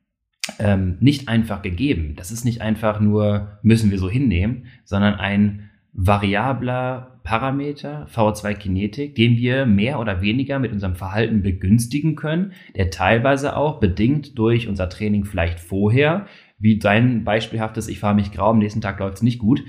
[0.58, 2.16] ähm, nicht einfach gegeben.
[2.16, 5.69] Das ist nicht einfach nur, müssen wir so hinnehmen, sondern ein
[6.02, 13.58] variabler Parameter, VO2-Kinetik, den wir mehr oder weniger mit unserem Verhalten begünstigen können, der teilweise
[13.58, 16.26] auch bedingt durch unser Training vielleicht vorher,
[16.58, 19.64] wie dein beispielhaftes, ich fahre mich grau, am nächsten Tag läuft es nicht gut,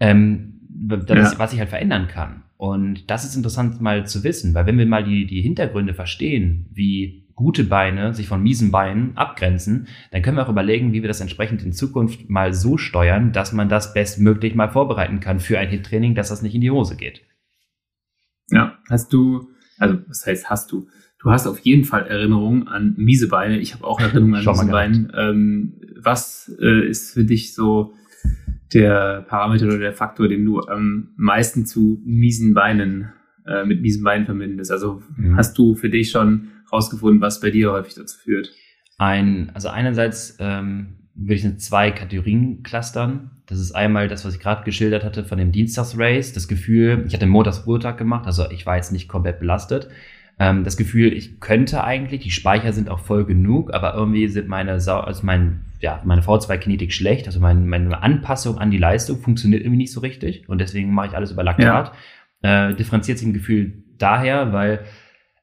[0.00, 1.38] ähm, das, ja.
[1.38, 2.42] was ich halt verändern kann.
[2.56, 6.66] Und das ist interessant mal zu wissen, weil wenn wir mal die, die Hintergründe verstehen,
[6.72, 11.08] wie gute Beine sich von miesen Beinen abgrenzen, dann können wir auch überlegen, wie wir
[11.08, 15.58] das entsprechend in Zukunft mal so steuern, dass man das bestmöglich mal vorbereiten kann für
[15.58, 17.20] ein Hit-Training, dass das nicht in die Hose geht.
[18.50, 20.88] Ja, hast du, also was heißt hast du?
[21.18, 23.58] Du hast auf jeden Fall Erinnerungen an miese Beine.
[23.58, 25.08] Ich habe auch Erinnerungen an miese Beine.
[25.14, 27.92] Ähm, was äh, ist für dich so
[28.72, 33.12] der Parameter oder der Faktor, den du am meisten zu miesen Beinen,
[33.46, 34.72] äh, mit miesen Beinen verbindest?
[34.72, 35.36] Also mhm.
[35.36, 38.50] hast du für dich schon rausgefunden, was bei dir häufig dazu führt?
[38.98, 43.30] Ein, also einerseits ähm, würde ich in zwei Kategorien clustern.
[43.46, 46.32] Das ist einmal das, was ich gerade geschildert hatte von dem Dienstagsrace.
[46.32, 49.88] Das Gefühl, ich hatte Montagsruhetag gemacht, also ich war jetzt nicht komplett belastet.
[50.38, 54.48] Ähm, das Gefühl, ich könnte eigentlich, die Speicher sind auch voll genug, aber irgendwie sind
[54.48, 57.26] meine, Sau also mein, ja, meine V2-Kinetik schlecht.
[57.26, 60.48] Also mein, meine Anpassung an die Leistung funktioniert irgendwie nicht so richtig.
[60.48, 61.92] Und deswegen mache ich alles über Laktat.
[62.42, 62.68] Ja.
[62.68, 64.80] Äh, differenziert sich ein Gefühl daher, weil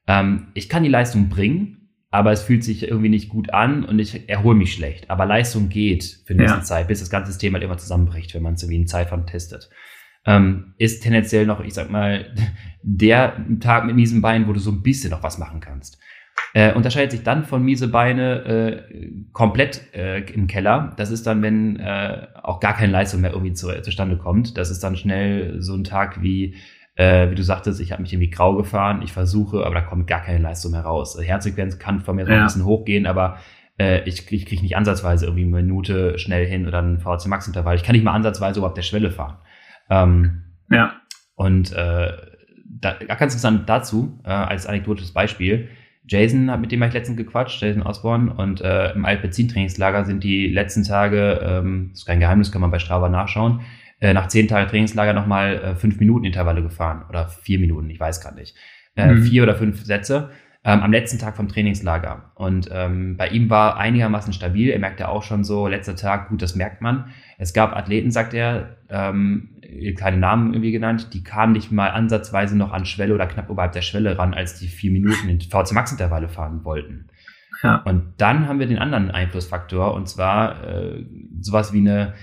[0.07, 3.97] ähm, ich kann die Leistung bringen, aber es fühlt sich irgendwie nicht gut an und
[3.99, 5.09] ich erhole mich schlecht.
[5.09, 6.61] Aber Leistung geht für eine ja.
[6.61, 9.69] Zeit, bis das ganze System halt immer zusammenbricht, wenn man es irgendwie in Zeitfahren testet.
[10.25, 12.33] Ähm, ist tendenziell noch, ich sag mal,
[12.83, 15.97] der Tag mit miesen Beinen, wo du so ein bisschen noch was machen kannst.
[16.53, 20.93] Äh, unterscheidet sich dann von miese Beine äh, komplett äh, im Keller.
[20.97, 24.55] Das ist dann, wenn äh, auch gar keine Leistung mehr irgendwie zu, zustande kommt.
[24.57, 26.55] Das ist dann schnell so ein Tag wie
[26.95, 30.07] Äh, wie du sagtest, ich habe mich irgendwie grau gefahren, ich versuche, aber da kommt
[30.07, 31.15] gar keine Leistung heraus.
[31.15, 32.39] Also Herzfrequenz kann von mir so ja.
[32.39, 33.37] ein bisschen hochgehen, aber
[33.79, 37.47] äh, ich, ich kriege nicht ansatzweise irgendwie eine Minute schnell hin oder einen VHC Max
[37.47, 37.75] Intervall.
[37.75, 39.37] Ich kann nicht mal ansatzweise überhaupt der Schwelle fahren.
[39.89, 40.93] Ähm, ja.
[41.35, 42.13] Und äh,
[42.65, 45.69] da, ganz interessant dazu, äh, als anekdotisches Beispiel,
[46.05, 50.47] Jason, mit dem habe ich letztens gequatscht, Jason Osborne, und äh, im Altbenzin-Trainingslager sind die
[50.47, 53.61] letzten Tage, ähm, das ist kein Geheimnis, kann man bei Strava nachschauen,
[54.03, 58.01] äh, nach zehn Tagen Trainingslager nochmal äh, fünf Minuten Intervalle gefahren oder vier Minuten, ich
[58.01, 58.53] weiß gar nicht.
[58.95, 59.23] Äh, mhm.
[59.23, 60.29] Vier oder fünf Sätze
[60.65, 62.33] ähm, am letzten Tag vom Trainingslager.
[62.35, 64.71] Und ähm, bei ihm war einigermaßen stabil.
[64.71, 67.11] Er merkte auch schon so, letzter Tag, gut, das merkt man.
[67.37, 69.61] Es gab Athleten, sagt er, ähm,
[69.97, 73.71] keine Namen irgendwie genannt, die kamen nicht mal ansatzweise noch an Schwelle oder knapp oberhalb
[73.71, 77.07] der Schwelle ran, als die vier Minuten in VC Max Intervalle fahren wollten.
[77.63, 77.77] Ja.
[77.77, 81.05] Und dann haben wir den anderen Einflussfaktor und zwar äh,
[81.39, 82.13] sowas wie eine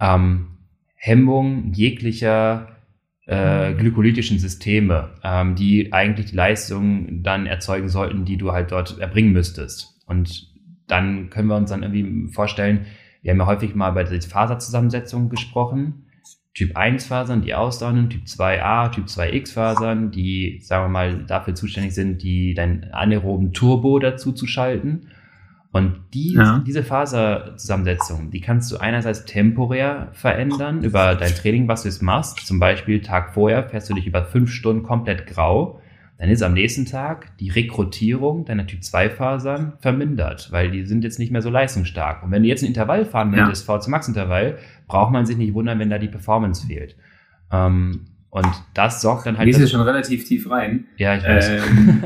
[0.00, 0.49] ähm,
[1.02, 2.76] Hemmung jeglicher
[3.26, 8.98] äh, glykolytischen Systeme, ähm, die eigentlich die Leistung dann erzeugen sollten, die du halt dort
[8.98, 9.98] erbringen müsstest.
[10.06, 10.52] Und
[10.88, 12.84] dann können wir uns dann irgendwie vorstellen,
[13.22, 16.06] wir haben ja häufig mal bei der Faserzusammensetzung gesprochen.
[16.52, 21.54] Typ 1 Fasern, die ausdauernden, Typ 2a, Typ 2x Fasern, die, sagen wir mal, dafür
[21.54, 25.08] zuständig sind, die deinen anaeroben Turbo dazu zu schalten.
[25.72, 26.62] Und die, ja.
[26.66, 32.44] diese Faserzusammensetzung, die kannst du einerseits temporär verändern über dein Training, was du jetzt machst.
[32.44, 35.80] Zum Beispiel Tag vorher fährst du dich über fünf Stunden komplett grau.
[36.18, 41.02] Dann ist am nächsten Tag die Rekrutierung deiner Typ 2 Fasern vermindert, weil die sind
[41.04, 42.22] jetzt nicht mehr so leistungsstark.
[42.22, 43.78] Und wenn du jetzt ein Intervall fahren möchtest, ja.
[43.78, 46.96] VC Max Intervall, braucht man sich nicht wundern, wenn da die Performance fehlt.
[47.50, 49.46] Ähm, und das sorgt dann halt.
[49.48, 50.86] Du gehst ja schon relativ tief rein.
[50.96, 51.48] Ja, ich weiß.
[51.48, 52.04] Ähm,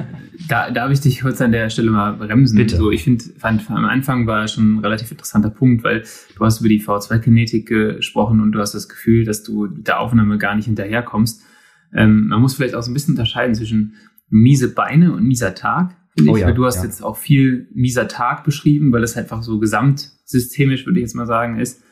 [0.49, 2.57] da darf ich dich kurz an der Stelle mal bremsen.
[2.57, 2.77] Bitte.
[2.77, 6.05] So, ich finde, fand am Anfang war schon ein relativ interessanter Punkt, weil
[6.37, 10.01] du hast über die V2-Kinetik gesprochen und du hast das Gefühl, dass du mit der
[10.01, 11.43] Aufnahme gar nicht hinterherkommst.
[11.93, 13.95] Ähm, man muss vielleicht auch so ein bisschen unterscheiden zwischen
[14.31, 15.95] miese Beine und mieser Tag.
[16.27, 16.85] Oh ja, du hast ja.
[16.85, 21.27] jetzt auch viel mieser Tag beschrieben, weil es einfach so gesamtsystemisch, würde ich jetzt mal
[21.27, 21.83] sagen, ist.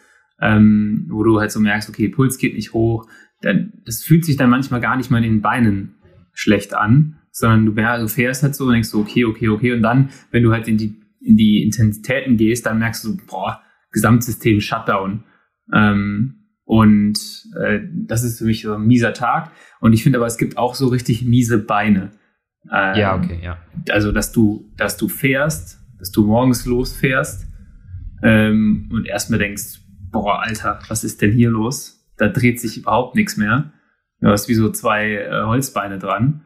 [0.40, 3.06] Ähm, wo du halt so merkst, okay, Puls geht nicht hoch,
[3.42, 5.96] dann, das fühlt sich dann manchmal gar nicht mal in den Beinen
[6.32, 9.72] schlecht an, sondern du, du fährst halt so und denkst so, okay, okay, okay.
[9.72, 13.60] Und dann, wenn du halt in die, in die Intensitäten gehst, dann merkst du, boah,
[13.90, 15.24] Gesamtsystem Shutdown.
[15.72, 17.18] Ähm, und
[17.60, 19.50] äh, das ist für mich so ein mieser Tag.
[19.80, 22.12] Und ich finde aber, es gibt auch so richtig miese Beine.
[22.70, 23.58] Ähm, ja, okay, ja.
[23.90, 27.46] Also, dass du, dass du fährst, dass du morgens losfährst
[28.22, 32.01] ähm, und erstmal denkst, boah, Alter, was ist denn hier los?
[32.16, 33.72] Da dreht sich überhaupt nichts mehr.
[34.20, 36.44] Du hast wie so zwei äh, Holzbeine dran.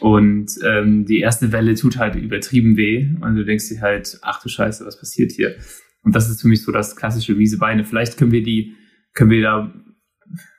[0.00, 3.08] Und ähm, die erste Welle tut halt übertrieben weh.
[3.20, 5.56] Und du denkst dir halt, ach du Scheiße, was passiert hier?
[6.02, 7.84] Und das ist für mich so das klassische miese Beine.
[7.84, 8.74] Vielleicht können wir die,
[9.14, 9.74] können wir da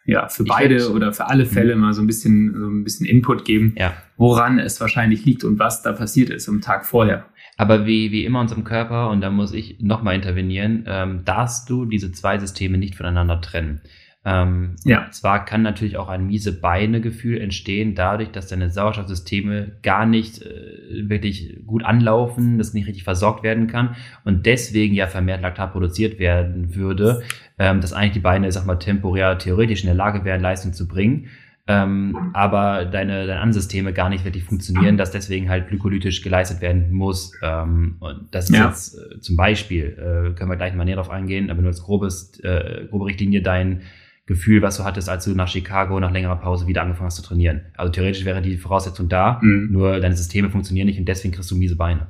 [0.06, 1.82] ja für beide oder für alle Fälle mhm.
[1.82, 3.94] mal so ein bisschen so ein bisschen Input geben, ja.
[4.18, 7.26] woran es wahrscheinlich liegt und was da passiert ist am Tag vorher.
[7.58, 11.86] Aber wie, wie immer unserem Körper, und da muss ich nochmal intervenieren, ähm, darfst du
[11.86, 13.82] diese zwei Systeme nicht voneinander trennen.
[14.27, 15.07] Ähm, ja.
[15.11, 21.07] Zwar kann natürlich auch ein miese Beine-Gefühl entstehen, dadurch, dass deine Sauerstoffsysteme gar nicht äh,
[21.07, 26.17] wirklich gut anlaufen, das nicht richtig versorgt werden kann und deswegen ja vermehrt Laktat produziert
[26.17, 27.21] werden würde,
[27.59, 30.73] ähm, dass eigentlich die Beine, ich sag mal, temporär theoretisch in der Lage wären, Leistung
[30.73, 31.27] zu bringen.
[31.67, 36.91] Ähm, aber deine, deine Ansysteme gar nicht wirklich funktionieren, dass deswegen halt glykolytisch geleistet werden
[36.91, 37.31] muss.
[37.41, 38.67] Ähm, und das ist ja.
[38.67, 41.81] jetzt äh, zum Beispiel, äh, können wir gleich mal näher drauf eingehen, aber nur als
[41.81, 43.81] grobes, äh, grobe Richtlinie, dein
[44.27, 47.21] Gefühl, was du hattest, als du nach Chicago nach längerer Pause wieder angefangen hast zu
[47.21, 47.65] trainieren.
[47.77, 49.67] Also theoretisch wäre die Voraussetzung da, mhm.
[49.71, 52.07] nur deine Systeme funktionieren nicht und deswegen kriegst du miese Beine.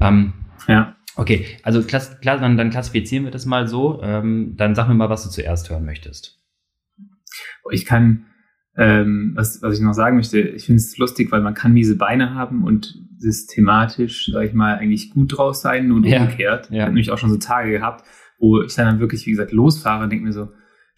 [0.00, 0.32] Ähm,
[0.66, 0.96] ja.
[1.14, 4.02] Okay, also klass, klar, dann, dann klassifizieren wir das mal so.
[4.02, 6.40] Ähm, dann sag mir mal, was du zuerst hören möchtest.
[7.70, 8.24] Ich kann,
[8.78, 11.98] ähm, was, was ich noch sagen möchte, ich finde es lustig, weil man kann miese
[11.98, 16.70] Beine haben und systematisch, sag ich mal, eigentlich gut draus sein, nur umgekehrt.
[16.70, 16.76] Ja, ja.
[16.76, 18.06] Ich habe nämlich auch schon so Tage gehabt,
[18.38, 20.48] wo ich dann wirklich, wie gesagt, losfahre und denke mir so,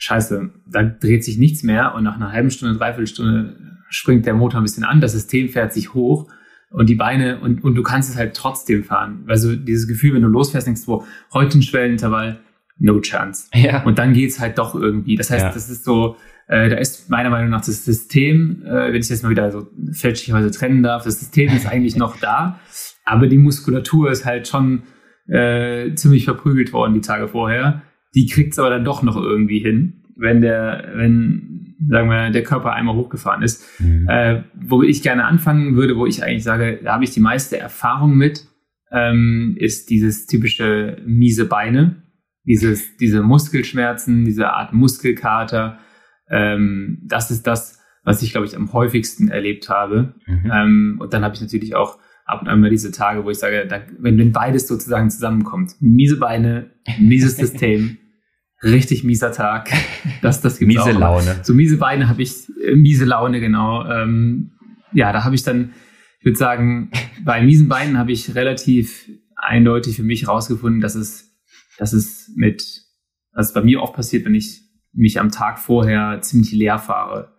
[0.04, 3.56] scheiße, da dreht sich nichts mehr und nach einer halben Stunde, dreiviertel Stunde
[3.88, 6.28] springt der Motor ein bisschen an, das System fährt sich hoch
[6.70, 9.24] und die Beine und, und du kannst es halt trotzdem fahren.
[9.28, 12.40] Also dieses Gefühl, wenn du losfährst, denkst du, heute ein Schwellenintervall,
[12.78, 13.48] no chance.
[13.54, 13.82] Ja.
[13.84, 15.16] Und dann geht's halt doch irgendwie.
[15.16, 15.52] Das heißt, ja.
[15.52, 16.16] das ist so,
[16.48, 19.68] äh, da ist meiner Meinung nach das System, äh, wenn ich das mal wieder so
[19.92, 22.60] fälschlicherweise trennen darf, das System ist eigentlich noch da,
[23.04, 24.82] aber die Muskulatur ist halt schon
[25.28, 27.82] äh, ziemlich verprügelt worden die Tage vorher
[28.14, 32.42] die kriegt es aber dann doch noch irgendwie hin, wenn der, wenn, sagen wir, der
[32.42, 33.64] Körper einmal hochgefahren ist.
[33.81, 34.09] Mhm.
[34.09, 37.59] Äh, wo ich gerne anfangen würde, wo ich eigentlich sage, da habe ich die meiste
[37.59, 38.46] Erfahrung mit,
[38.92, 42.03] ähm, ist dieses typische miese Beine,
[42.44, 45.79] dieses, diese Muskelschmerzen, diese Art Muskelkater.
[46.29, 50.14] Ähm, das ist das, was ich, glaube ich, am häufigsten erlebt habe.
[50.27, 50.53] Mhm.
[50.53, 53.38] Ähm, und dann habe ich natürlich auch ab und an mal diese Tage, wo ich
[53.38, 57.98] sage, da, wenn, wenn beides sozusagen zusammenkommt, miese Beine, mieses System,
[58.64, 59.70] richtig mieser Tag,
[60.22, 61.00] das, das gibt's Miese auch.
[61.00, 61.40] Laune.
[61.42, 63.85] So miese Beine habe ich, äh, miese Laune, genau.
[63.88, 64.53] Ähm,
[64.92, 65.72] ja, da habe ich dann,
[66.20, 66.90] ich würde sagen,
[67.24, 71.37] bei miesen Beinen habe ich relativ eindeutig für mich herausgefunden, dass es,
[71.79, 72.83] dass es mit,
[73.33, 77.33] was bei mir oft passiert, wenn ich mich am Tag vorher ziemlich leer fahre,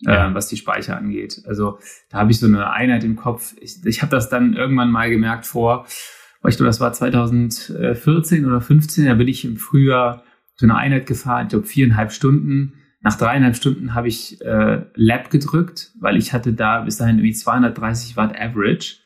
[0.00, 0.30] ja.
[0.30, 1.42] äh, was die Speicher angeht.
[1.46, 1.78] Also
[2.10, 3.54] da habe ich so eine Einheit im Kopf.
[3.60, 5.86] Ich, ich habe das dann irgendwann mal gemerkt vor,
[6.46, 10.22] ich glaube, das war 2014 oder 15, da bin ich im Frühjahr
[10.58, 12.74] so eine Einheit gefahren, ich glaube viereinhalb Stunden.
[13.00, 17.32] Nach dreieinhalb Stunden habe ich äh, Lab gedrückt, weil ich hatte da bis dahin irgendwie
[17.32, 18.96] 230 Watt Average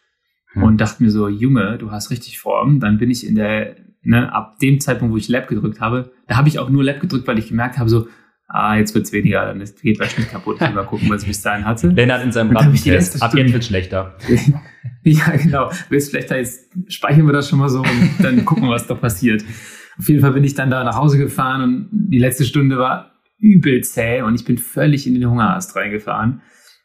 [0.53, 0.63] hm.
[0.63, 2.81] und dachte mir so, Junge, du hast richtig Form.
[2.81, 6.37] Dann bin ich in der, ne, ab dem Zeitpunkt, wo ich Lab gedrückt habe, da
[6.37, 8.09] habe ich auch nur Lab gedrückt, weil ich gemerkt habe, so,
[8.49, 10.57] ah, jetzt wird's weniger, dann geht wahrscheinlich kaputt.
[10.61, 11.89] Ich mal gucken, was ich bis dahin hatte.
[11.95, 14.17] Lennart in seinem Rampentest, ab jetzt wird schlechter.
[15.03, 15.71] ja, genau.
[15.91, 19.45] Wird schlechter, jetzt speichern wir das schon mal so und dann gucken, was da passiert.
[19.99, 23.13] Auf jeden Fall bin ich dann da nach Hause gefahren und die letzte Stunde war
[23.39, 26.43] übel zäh und ich bin völlig in den Hungerast reingefahren.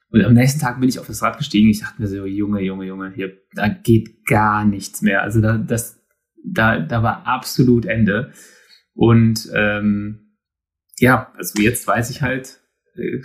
[0.09, 1.69] Und am nächsten Tag bin ich auf das Rad gestiegen.
[1.69, 5.21] Ich dachte mir so, Junge, Junge, Junge, hier, da geht gar nichts mehr.
[5.21, 6.01] Also da, das,
[6.43, 8.31] da, da war absolut Ende.
[8.93, 10.33] Und ähm,
[10.97, 12.61] ja, also jetzt weiß ich halt,
[12.95, 13.21] äh,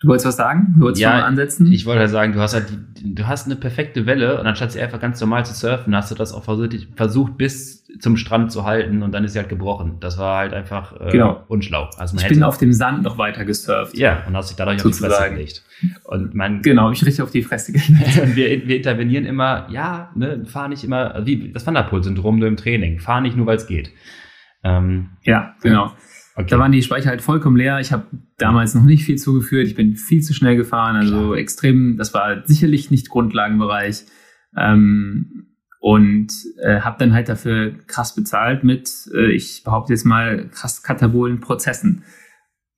[0.00, 0.74] Du wolltest was sagen?
[0.76, 1.72] Du wolltest ja, mal ansetzen?
[1.72, 2.66] Ich wollte halt sagen, du hast halt
[2.98, 6.12] die, du hast eine perfekte Welle und anstatt sie einfach ganz normal zu surfen, hast
[6.12, 9.48] du das auch versucht, versucht bis zum Strand zu halten und dann ist sie halt
[9.48, 9.96] gebrochen.
[9.98, 11.42] Das war halt einfach äh, genau.
[11.48, 11.90] unschlau.
[11.96, 13.96] Also ich bin auf dem Sand noch weiter gesurft.
[13.96, 15.12] Ja, und hast dich dadurch sozusagen.
[15.12, 15.62] auf die Fresse gelegt.
[16.04, 17.90] Und man, genau, ich richtig auf die Fresse gelegt.
[18.36, 23.00] wir, wir intervenieren immer, ja, ne, fahr nicht immer, wie das Wanderpol-Syndrom nur im Training.
[23.00, 23.90] Fahr nicht nur, weil es geht.
[24.62, 25.92] Ähm, ja, genau.
[26.38, 26.46] Okay.
[26.50, 27.80] Da waren die Speicher halt vollkommen leer.
[27.80, 29.66] Ich habe damals noch nicht viel zugeführt.
[29.66, 30.94] Ich bin viel zu schnell gefahren.
[30.94, 31.36] Also Klar.
[31.36, 34.04] extrem, das war sicherlich nicht Grundlagenbereich.
[34.56, 35.48] Ähm,
[35.80, 36.28] und
[36.62, 41.40] äh, habe dann halt dafür krass bezahlt mit, äh, ich behaupte jetzt mal, krass katabolen
[41.40, 42.04] Prozessen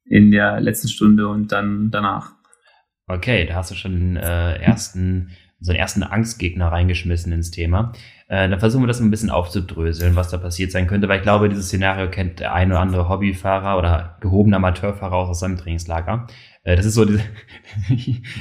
[0.06, 2.32] in der letzten Stunde und dann danach.
[3.08, 7.92] Okay, da hast du schon den äh, ersten, so einen ersten Angstgegner reingeschmissen ins Thema.
[8.30, 11.24] Äh, dann versuchen wir das ein bisschen aufzudröseln, was da passiert sein könnte, weil ich
[11.24, 16.28] glaube, dieses Szenario kennt der ein oder andere Hobbyfahrer oder gehobener Amateurfahrer aus seinem Trainingslager.
[16.62, 17.22] Äh, das ist so, diese,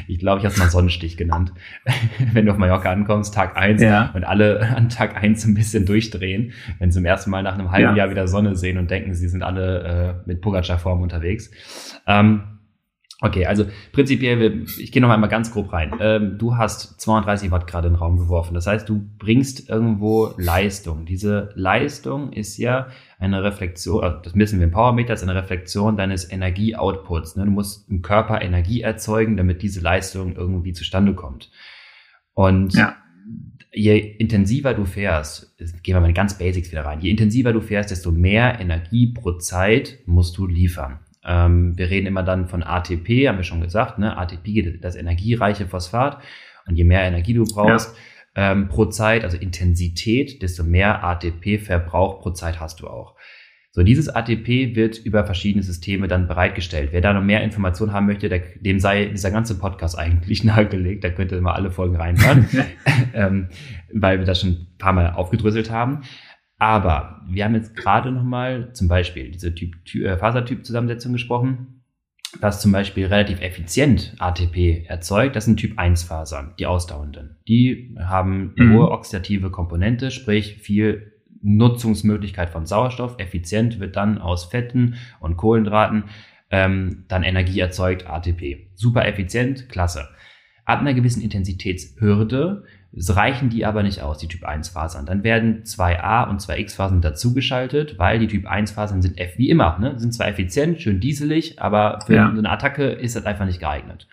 [0.08, 1.54] ich glaube, ich habe es mal Sonnenstich genannt.
[2.34, 4.12] wenn du auf Mallorca ankommst, Tag eins ja.
[4.14, 7.72] und alle an Tag eins ein bisschen durchdrehen, wenn sie zum ersten Mal nach einem
[7.72, 8.04] halben ja.
[8.04, 11.50] Jahr wieder Sonne sehen und denken, sie sind alle äh, mit Pogacar-Form unterwegs.
[12.06, 12.59] Ähm,
[13.22, 15.94] Okay, also prinzipiell, ich gehe noch einmal ganz grob rein.
[16.00, 18.54] Ähm, du hast 32 Watt gerade in den Raum geworfen.
[18.54, 21.06] Das heißt, du bringst irgendwo Leistung.
[21.06, 25.98] Diese Leistung ist ja eine Reflexion, also das messen wir im Powermeter, ist eine Reflexion
[25.98, 27.36] deines Energieoutputs.
[27.36, 27.44] Ne?
[27.44, 31.52] Du musst im Körper Energie erzeugen, damit diese Leistung irgendwie zustande kommt.
[32.34, 32.96] Und ja.
[33.74, 37.60] je intensiver du fährst, gehen wir mal in ganz Basics wieder rein, je intensiver du
[37.60, 41.00] fährst, desto mehr Energie pro Zeit musst du liefern.
[41.26, 44.18] Ähm, wir reden immer dann von ATP, haben wir schon gesagt, ne?
[44.18, 46.20] ATP, das energiereiche Phosphat.
[46.68, 47.96] Und je mehr Energie du brauchst
[48.36, 48.52] ja.
[48.52, 53.16] ähm, pro Zeit, also Intensität, desto mehr ATP-Verbrauch pro Zeit hast du auch.
[53.72, 56.90] So, dieses ATP wird über verschiedene Systeme dann bereitgestellt.
[56.92, 61.04] Wer da noch mehr Informationen haben möchte, der, dem sei dieser ganze Podcast eigentlich nahegelegt.
[61.04, 62.48] Da könnt ihr mal alle Folgen reinhören,
[63.14, 63.50] ähm,
[63.94, 66.02] weil wir das schon ein paar Mal aufgedröselt haben.
[66.60, 71.82] Aber wir haben jetzt gerade nochmal zum Beispiel diese typ, äh, Fasertyp-Zusammensetzung gesprochen,
[72.42, 75.36] was zum Beispiel relativ effizient ATP erzeugt.
[75.36, 77.38] Das sind Typ-1-Fasern, die ausdauernden.
[77.48, 78.74] Die haben mhm.
[78.74, 83.16] hohe oxidative Komponente, sprich viel Nutzungsmöglichkeit von Sauerstoff.
[83.20, 86.04] Effizient wird dann aus Fetten und Kohlenhydraten
[86.52, 88.68] ähm, dann Energie erzeugt, ATP.
[88.76, 90.10] Super effizient, klasse.
[90.66, 92.64] Ab einer gewissen Intensitätshürde
[92.96, 95.06] es reichen die aber nicht aus, die Typ 1 Fasern.
[95.06, 99.50] Dann werden 2a und 2x Fasern dazugeschaltet, weil die Typ 1 Fasern sind F wie
[99.50, 100.00] immer, ne?
[100.00, 102.30] sind zwar effizient, schön dieselig, aber für ja.
[102.30, 104.08] eine Attacke ist das einfach nicht geeignet.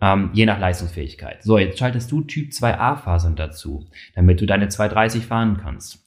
[0.00, 1.42] Ähm, je nach Leistungsfähigkeit.
[1.42, 6.06] So, jetzt schaltest du Typ 2a Fasern dazu, damit du deine 230 fahren kannst.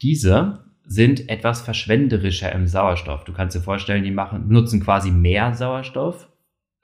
[0.00, 3.24] Diese sind etwas verschwenderischer im Sauerstoff.
[3.24, 6.28] Du kannst dir vorstellen, die machen, nutzen quasi mehr Sauerstoff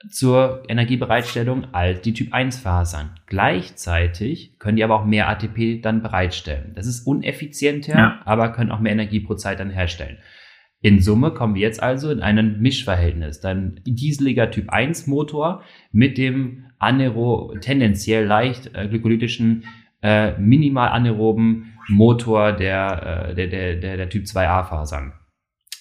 [0.07, 3.11] zur Energiebereitstellung als die Typ 1 Fasern.
[3.27, 6.71] Gleichzeitig können die aber auch mehr ATP dann bereitstellen.
[6.75, 8.21] Das ist uneffizienter, ja.
[8.25, 10.17] aber können auch mehr Energie pro Zeit dann herstellen.
[10.81, 13.41] In Summe kommen wir jetzt also in ein Mischverhältnis.
[13.41, 19.65] Dann dieseliger Typ 1 Motor mit dem anaero, tendenziell leicht äh, glykolytischen,
[20.01, 25.11] äh, minimal anaeroben Motor der, äh, der, der, der, der Typ 2a Fasern.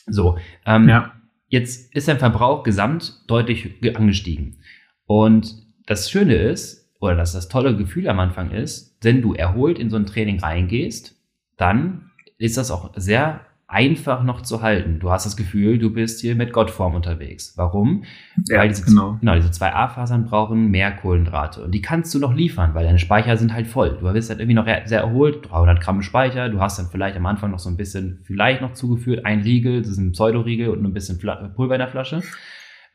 [0.07, 1.12] So, ähm, ja
[1.48, 4.58] jetzt ist dein Verbrauch gesamt deutlich angestiegen.
[5.06, 9.78] Und das Schöne ist, oder dass das tolle Gefühl am Anfang ist, wenn du erholt
[9.78, 11.16] in so ein Training reingehst,
[11.56, 14.98] dann ist das auch sehr einfach noch zu halten.
[14.98, 17.52] Du hast das Gefühl, du bist hier mit Gottform unterwegs.
[17.57, 18.04] Warum?
[18.48, 19.18] Ja, weil diese, genau.
[19.20, 22.98] genau, diese zwei A-Fasern brauchen mehr Kohlenhydrate und die kannst du noch liefern, weil deine
[22.98, 23.98] Speicher sind halt voll.
[24.00, 27.26] Du bist halt irgendwie noch sehr erholt, 300 Gramm Speicher, du hast dann vielleicht am
[27.26, 30.83] Anfang noch so ein bisschen, vielleicht noch zugeführt, ein Riegel, das ist ein Pseudoriegel und
[30.83, 32.22] ein bisschen Pulver in der Flasche.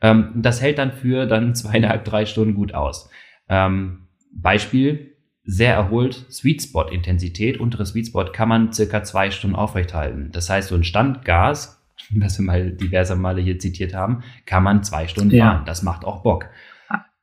[0.00, 3.08] Ähm, das hält dann für dann zweieinhalb, drei Stunden gut aus.
[3.48, 5.13] Ähm, Beispiel,
[5.44, 10.30] sehr erholt, Sweet Spot Intensität, untere Sweet Spot kann man circa zwei Stunden aufrechthalten.
[10.32, 11.82] Das heißt, so ein Standgas,
[12.16, 15.50] was wir mal diverse Male hier zitiert haben, kann man zwei Stunden ja.
[15.50, 15.66] fahren.
[15.66, 16.46] Das macht auch Bock.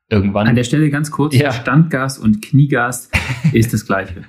[0.10, 0.46] Irgendwann.
[0.46, 1.54] An der Stelle ganz kurz, ja.
[1.54, 3.10] Standgas und Kniegas
[3.54, 4.24] ist das gleiche.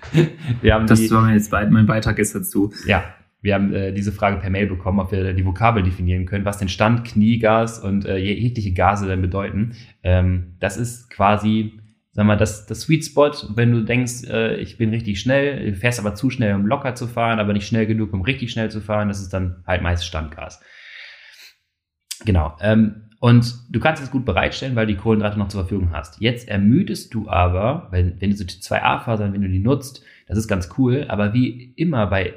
[0.60, 2.72] wir haben das die, war jetzt mein Beitrag ist dazu.
[2.86, 3.02] Ja,
[3.40, 6.58] wir haben äh, diese Frage per Mail bekommen, ob wir die Vokabel definieren können, was
[6.58, 9.72] denn Stand, Kniegas und äh, jegliche Gase denn bedeuten.
[10.04, 11.80] Ähm, das ist quasi
[12.12, 15.98] sag mal, das, das Sweet Spot, wenn du denkst, äh, ich bin richtig schnell, fährst
[15.98, 18.80] aber zu schnell, um locker zu fahren, aber nicht schnell genug, um richtig schnell zu
[18.80, 20.60] fahren, das ist dann halt meist Standgas.
[22.24, 22.56] Genau.
[22.60, 26.20] Ähm, und du kannst es gut bereitstellen, weil du die Kohlenhydrate noch zur Verfügung hast.
[26.20, 30.36] Jetzt ermüdest du aber, wenn, wenn du so die 2A-Fasern, wenn du die nutzt, das
[30.36, 32.34] ist ganz cool, aber wie immer bei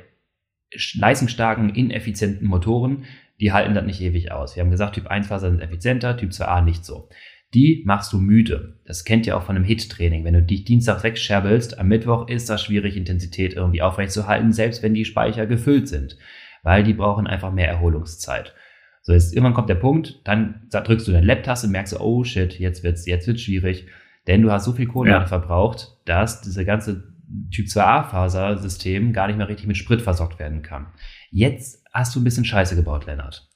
[0.93, 3.05] leistungsstarken, ineffizienten Motoren,
[3.39, 4.55] die halten das nicht ewig aus.
[4.55, 7.09] Wir haben gesagt, Typ 1-Fasern sind effizienter, Typ 2a nicht so
[7.55, 8.75] die machst du müde.
[8.85, 10.25] Das kennt ihr auch von einem HIT-Training.
[10.25, 14.93] Wenn du dich Dienstag wegscherbelst, am Mittwoch ist das schwierig, Intensität irgendwie aufrechtzuerhalten, selbst wenn
[14.93, 16.17] die Speicher gefüllt sind,
[16.63, 18.53] weil die brauchen einfach mehr Erholungszeit.
[19.01, 22.23] So, jetzt irgendwann kommt der Punkt, dann drückst du deine Lab-Taste und merkst du, oh
[22.23, 23.85] shit, jetzt wird's, jetzt wird's schwierig,
[24.27, 25.39] denn du hast so viel Kohlenhydrate ja.
[25.39, 27.03] verbraucht, dass diese ganze
[27.51, 30.87] Typ 2a-Faser-System gar nicht mehr richtig mit Sprit versorgt werden kann.
[31.31, 33.49] Jetzt hast du ein bisschen Scheiße gebaut, Lennart.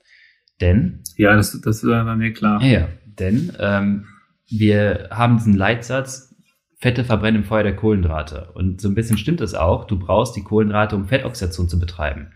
[0.62, 1.02] Denn.
[1.18, 2.62] Ja, das, das war mir klar.
[2.62, 4.06] Ja, denn ähm,
[4.50, 6.36] wir haben diesen Leitsatz,
[6.82, 8.52] Fette verbrennen im Feuer der Kohlenhydrate.
[8.54, 12.32] Und so ein bisschen stimmt es auch, du brauchst die Kohlenhydrate, um Fettoxidation zu betreiben.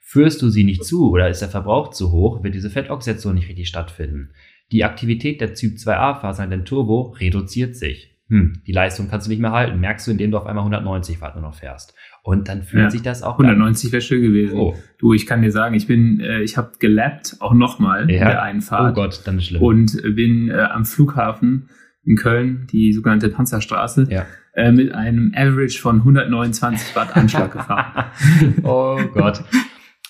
[0.00, 3.48] Führst du sie nicht zu oder ist der Verbrauch zu hoch, wird diese Fettoxidation nicht
[3.48, 4.32] richtig stattfinden.
[4.70, 8.14] Die Aktivität der Typ 2a-Fasern, den Turbo, reduziert sich.
[8.28, 11.20] Hm, die Leistung kannst du nicht mehr halten, merkst du, indem du auf einmal 190
[11.20, 11.94] Watt nur noch fährst.
[12.28, 12.90] Und dann fühlt ja.
[12.90, 13.38] sich das auch.
[13.38, 14.58] 190 wäre schön gewesen.
[14.58, 14.76] Oh.
[14.98, 18.18] Du, ich kann dir sagen, ich bin, äh, ich habe gelappt, auch nochmal ja.
[18.18, 18.90] der Einfahrt.
[18.90, 19.62] Oh Gott, dann ist schlimm.
[19.62, 21.70] Und bin äh, am Flughafen
[22.04, 24.26] in Köln, die sogenannte Panzerstraße, ja.
[24.52, 28.10] äh, mit einem Average von 129 Watt Anschlag gefahren.
[28.62, 29.42] oh Gott.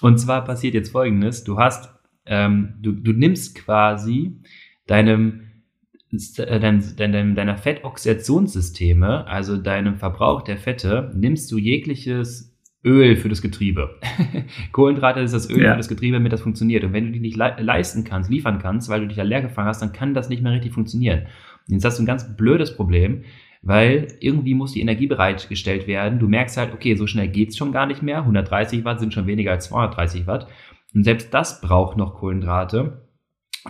[0.00, 1.88] Und zwar passiert jetzt Folgendes: Du hast,
[2.26, 4.40] ähm, du, du nimmst quasi
[4.88, 5.47] deinem äh, dein, dein,
[6.11, 12.49] deiner Fettoxidationssysteme, also deinem Verbrauch der Fette, nimmst du jegliches
[12.85, 13.99] Öl für das Getriebe.
[14.73, 15.73] Kohlenhydrate ist das Öl ja.
[15.73, 16.85] für das Getriebe, damit das funktioniert.
[16.85, 19.42] Und wenn du die nicht le leisten kannst, liefern kannst, weil du dich ja leer
[19.42, 21.27] gefangen hast, dann kann das nicht mehr richtig funktionieren.
[21.68, 23.25] Und jetzt hast du ein ganz blödes Problem,
[23.62, 26.21] weil irgendwie muss die Energie bereitgestellt werden.
[26.21, 28.18] Du merkst halt, okay, so schnell geht's schon gar nicht mehr.
[28.18, 30.47] 130 Watt sind schon weniger als 230 Watt.
[30.94, 33.08] Und selbst das braucht noch Kohlenhydrate.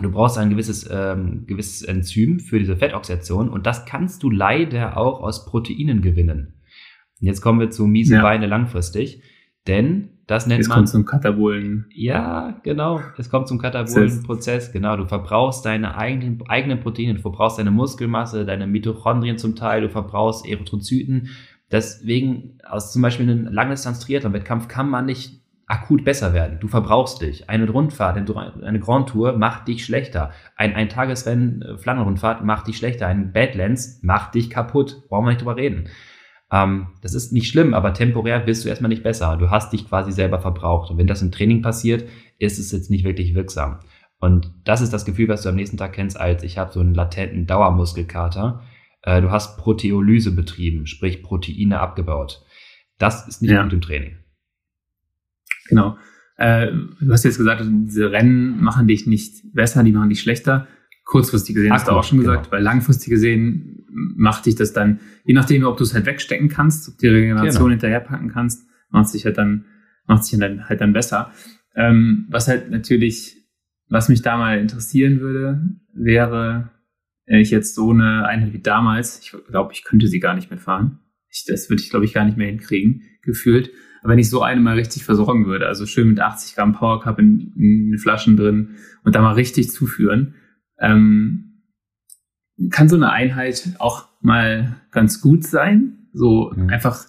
[0.01, 4.97] Du brauchst ein gewisses, ähm, gewisses Enzym für diese Fettoxidation und das kannst du leider
[4.97, 6.53] auch aus Proteinen gewinnen.
[7.19, 8.21] Und jetzt kommen wir zu miese ja.
[8.21, 9.21] Beine langfristig,
[9.67, 10.75] denn das nennt es man.
[10.75, 11.87] Es kommt zum Katabolen.
[11.91, 13.01] Ja, genau.
[13.17, 14.71] Es kommt zum Katabolenprozess.
[14.71, 14.95] Genau.
[14.95, 19.89] Du verbrauchst deine eigenen, eigenen Proteine, du verbrauchst deine Muskelmasse, deine Mitochondrien zum Teil, du
[19.89, 21.29] verbrauchst Erythrozyten.
[21.71, 26.57] Deswegen, aus zum Beispiel einem Langdistanz-Triathlon-Wettkampf kann man nicht akut besser werden.
[26.59, 27.49] Du verbrauchst dich.
[27.49, 30.31] Eine Rundfahrt, eine Grand Tour macht dich schlechter.
[30.55, 33.07] Ein, ein Tagesrennen, äh, Flandernrundfahrt macht dich schlechter.
[33.07, 35.03] Ein Badlands macht dich kaputt.
[35.07, 35.87] Brauchen wir nicht drüber reden.
[36.51, 39.37] Ähm, das ist nicht schlimm, aber temporär bist du erstmal nicht besser.
[39.37, 40.89] Du hast dich quasi selber verbraucht.
[40.89, 43.79] Und wenn das im Training passiert, ist es jetzt nicht wirklich wirksam.
[44.19, 46.79] Und das ist das Gefühl, was du am nächsten Tag kennst, als ich habe so
[46.79, 48.63] einen latenten Dauermuskelkater.
[49.03, 52.43] Äh, du hast Proteolyse betrieben, sprich Proteine abgebaut.
[52.97, 53.61] Das ist nicht ja.
[53.63, 54.18] gut im Training.
[55.69, 55.97] Genau.
[56.37, 60.67] Äh, du hast jetzt gesagt, diese Rennen machen dich nicht besser, die machen dich schlechter.
[61.05, 62.51] Kurzfristig gesehen, hast du auch schon gesagt, genau.
[62.51, 66.87] weil langfristig gesehen macht dich das dann, je nachdem, ob du es halt wegstecken kannst,
[66.87, 67.69] ob die Regeneration genau.
[67.71, 69.65] hinterherpacken kannst, macht sich halt dann,
[70.05, 71.31] macht sich dann halt dann besser.
[71.75, 73.35] Ähm, was halt natürlich,
[73.87, 75.61] was mich da mal interessieren würde,
[75.93, 76.69] wäre,
[77.25, 80.49] wenn ich jetzt so eine Einheit wie damals, ich glaube, ich könnte sie gar nicht
[80.49, 80.99] mehr fahren.
[81.29, 83.71] Ich, das würde ich, glaube ich, gar nicht mehr hinkriegen, gefühlt.
[84.01, 87.01] Aber wenn ich so eine mal richtig versorgen würde, also schön mit 80 Gramm Power
[87.01, 90.35] Cup in, in Flaschen drin und da mal richtig zuführen,
[90.79, 91.63] ähm,
[92.71, 96.07] kann so eine Einheit auch mal ganz gut sein.
[96.13, 96.69] So mhm.
[96.69, 97.05] einfach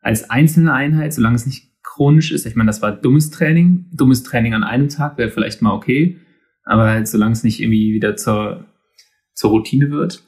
[0.00, 2.46] als einzelne Einheit, solange es nicht chronisch ist.
[2.46, 3.86] Ich meine, das war dummes Training.
[3.92, 6.18] Dummes Training an einem Tag wäre vielleicht mal okay.
[6.64, 8.66] aber halt solange es nicht irgendwie wieder zur,
[9.34, 10.24] zur Routine wird.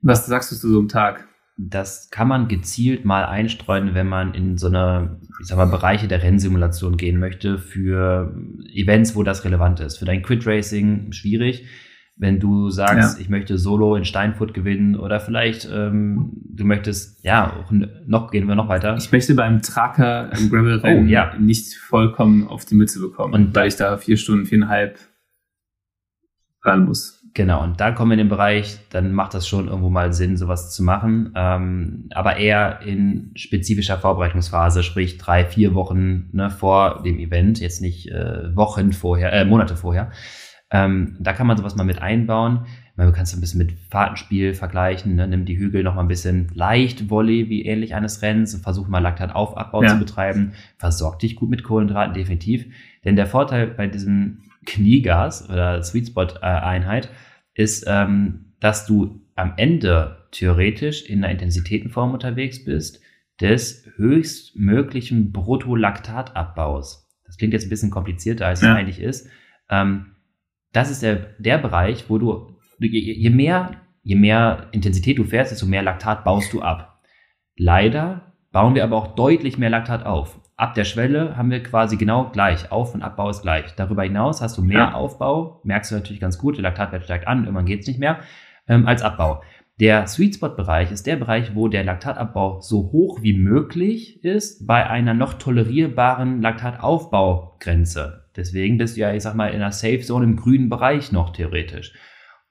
[0.00, 1.28] Was sagst du zu so einem Tag?
[1.56, 6.08] Das kann man gezielt mal einstreuen, wenn man in so eine, ich sag mal, Bereiche
[6.08, 8.34] der Rennsimulation gehen möchte für
[8.72, 9.98] Events, wo das relevant ist.
[9.98, 11.66] Für dein Quid Racing schwierig.
[12.16, 13.22] Wenn du sagst, ja.
[13.22, 17.64] ich möchte Solo in Steinfurt gewinnen oder vielleicht ähm, du möchtest, ja,
[18.06, 18.96] noch gehen wir noch weiter.
[18.96, 21.34] Ich möchte beim Tracker im Gravel Rennen oh, ja.
[21.38, 24.98] nicht vollkommen auf die Mütze bekommen, und weil ich da vier Stunden, viereinhalb
[26.62, 27.21] ran muss.
[27.34, 30.36] Genau, und da kommen wir in den Bereich, dann macht das schon irgendwo mal Sinn,
[30.36, 37.02] sowas zu machen, ähm, aber eher in spezifischer Vorbereitungsphase, sprich drei, vier Wochen ne, vor
[37.02, 40.10] dem Event, jetzt nicht äh, Wochen vorher, äh, Monate vorher.
[40.70, 42.66] Ähm, da kann man sowas mal mit einbauen.
[42.96, 45.26] Man kann es ein bisschen mit Fahrtenspiel vergleichen, ne?
[45.26, 48.88] nimm die Hügel noch mal ein bisschen leicht Volley wie ähnlich eines Rennens und versuch
[48.88, 49.88] mal Laktataufbau ja.
[49.88, 50.52] zu betreiben.
[50.76, 52.66] Versorg dich gut mit Kohlenhydraten, definitiv.
[53.04, 57.10] Denn der Vorteil bei diesem Kniegas oder Sweet Spot äh, Einheit
[57.54, 63.00] ist, ähm, dass du am Ende theoretisch in einer Intensitätenform unterwegs bist
[63.40, 67.10] des höchstmöglichen Bruttolaktatabbaus.
[67.24, 68.72] Das klingt jetzt ein bisschen komplizierter, als ja.
[68.72, 69.28] es eigentlich ist.
[69.68, 70.16] Ähm,
[70.72, 75.52] das ist der, der Bereich, wo du, je, je, mehr, je mehr Intensität du fährst,
[75.52, 77.02] desto mehr Laktat baust du ab.
[77.56, 81.96] Leider bauen wir aber auch deutlich mehr Laktat auf ab der Schwelle haben wir quasi
[81.96, 82.70] genau gleich.
[82.70, 83.74] Auf- und Abbau ist gleich.
[83.74, 84.94] Darüber hinaus hast du mehr ja.
[84.94, 88.20] Aufbau, merkst du natürlich ganz gut, der Laktatwert steigt an, irgendwann geht es nicht mehr,
[88.68, 89.42] ähm, als Abbau.
[89.80, 94.66] Der Sweet Spot Bereich ist der Bereich, wo der Laktatabbau so hoch wie möglich ist
[94.66, 98.26] bei einer noch tolerierbaren Laktataufbaugrenze.
[98.36, 101.30] Deswegen bist du ja, ich sag mal, in einer Safe Zone im grünen Bereich noch
[101.30, 101.94] theoretisch.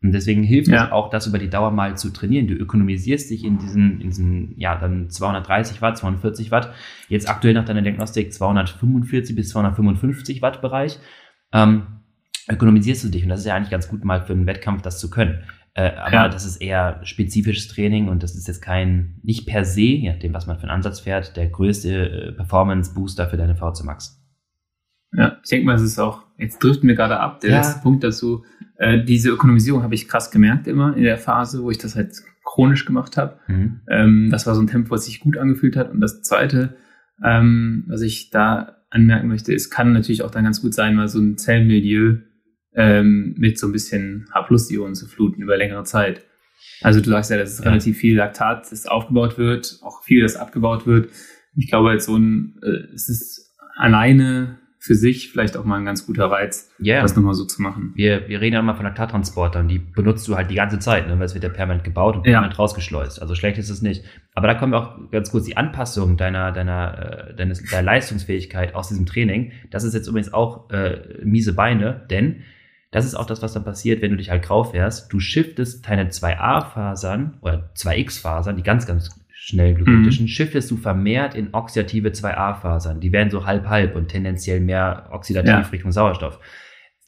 [0.03, 0.85] Und deswegen hilft ja.
[0.85, 2.47] es auch, das über die Dauer mal zu trainieren.
[2.47, 6.73] Du ökonomisierst dich in diesen, in diesen, ja, dann 230 Watt, 240 Watt,
[7.07, 10.97] jetzt aktuell nach deiner Diagnostik 245 bis 255 Watt Bereich,
[11.53, 11.83] ähm,
[12.49, 13.23] ökonomisierst du dich.
[13.23, 15.43] Und das ist ja eigentlich ganz gut mal für einen Wettkampf das zu können.
[15.75, 16.29] Äh, aber ja.
[16.29, 20.33] das ist eher spezifisches Training und das ist jetzt kein, nicht per se, je nachdem,
[20.33, 24.20] was man für einen Ansatz fährt, der größte äh, Performance-Booster für deine VC Max.
[25.13, 27.57] Ja, ich denke mal, es ist auch, jetzt driften wir gerade ab, der ja.
[27.57, 28.45] letzte Punkt dazu.
[28.77, 32.13] Äh, diese Ökonomisierung habe ich krass gemerkt immer in der Phase, wo ich das halt
[32.43, 33.37] chronisch gemacht habe.
[33.47, 33.81] Mhm.
[33.89, 35.91] Ähm, das war so ein Tempo, was sich gut angefühlt hat.
[35.91, 36.75] Und das Zweite,
[37.23, 41.07] ähm, was ich da anmerken möchte, es kann natürlich auch dann ganz gut sein, mal
[41.07, 42.17] so ein Zellmilieu
[42.73, 46.25] ähm, mit so ein bisschen H-Plus-Ionen zu fluten über längere Zeit.
[46.81, 47.65] Also du sagst ja, dass es ja.
[47.65, 51.09] relativ viel Laktat, das aufgebaut wird, auch viel, das abgebaut wird.
[51.55, 55.85] Ich glaube, halt so ein, äh, es ist alleine für sich vielleicht auch mal ein
[55.85, 57.03] ganz guter Reiz, yeah.
[57.03, 57.91] das nochmal so zu machen.
[57.93, 61.19] Wir, wir reden ja immer von Laktattransportern, die benutzt du halt die ganze Zeit, ne?
[61.19, 62.57] weil es wird ja permanent gebaut und permanent ja.
[62.57, 63.21] rausgeschleust.
[63.21, 64.03] Also schlecht ist es nicht.
[64.33, 68.73] Aber da kommen wir auch ganz kurz die Anpassung deiner, deiner, äh, deines, deiner Leistungsfähigkeit
[68.73, 69.51] aus diesem Training.
[69.69, 72.41] Das ist jetzt übrigens auch äh, miese Beine, denn
[72.89, 75.13] das ist auch das, was dann passiert, wenn du dich halt grau fährst.
[75.13, 79.11] Du shiftest deine 2a-Fasern oder 2x-Fasern, die ganz, ganz
[79.43, 80.27] schnell glykolytischen, mhm.
[80.27, 82.99] shiftest du vermehrt in oxidative 2a-Fasern.
[82.99, 85.61] Die werden so halb-halb und tendenziell mehr oxidativ ja.
[85.61, 86.39] Richtung Sauerstoff.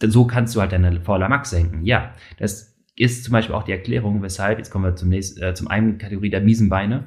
[0.01, 1.86] So kannst du halt deine VLA Max senken.
[1.86, 5.53] Ja, das ist zum Beispiel auch die Erklärung, weshalb, jetzt kommen wir zum nächsten, äh,
[5.53, 7.05] zum einen Kategorie der miesen Beine.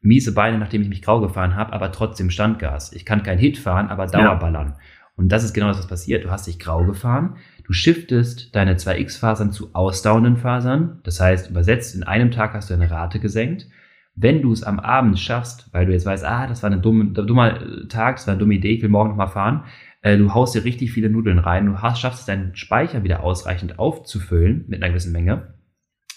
[0.00, 2.92] Miese Beine, nachdem ich mich grau gefahren habe, aber trotzdem Standgas.
[2.92, 4.68] Ich kann kein Hit fahren, aber Dauerballern.
[4.68, 4.78] Ja.
[5.16, 6.24] Und das ist genau das, was passiert.
[6.24, 11.00] Du hast dich grau gefahren, du shiftest deine 2x-Fasern zu ausdauernden Fasern.
[11.02, 13.66] Das heißt, übersetzt, in einem Tag hast du eine Rate gesenkt
[14.20, 17.12] wenn du es am Abend schaffst, weil du jetzt weißt, ah, das war ein dumme,
[17.12, 19.64] dummer Tag, das war eine dumme Idee, ich will morgen nochmal fahren,
[20.02, 23.22] äh, du haust dir richtig viele Nudeln rein, du hast, schaffst es, deinen Speicher wieder
[23.22, 25.54] ausreichend aufzufüllen mit einer gewissen Menge,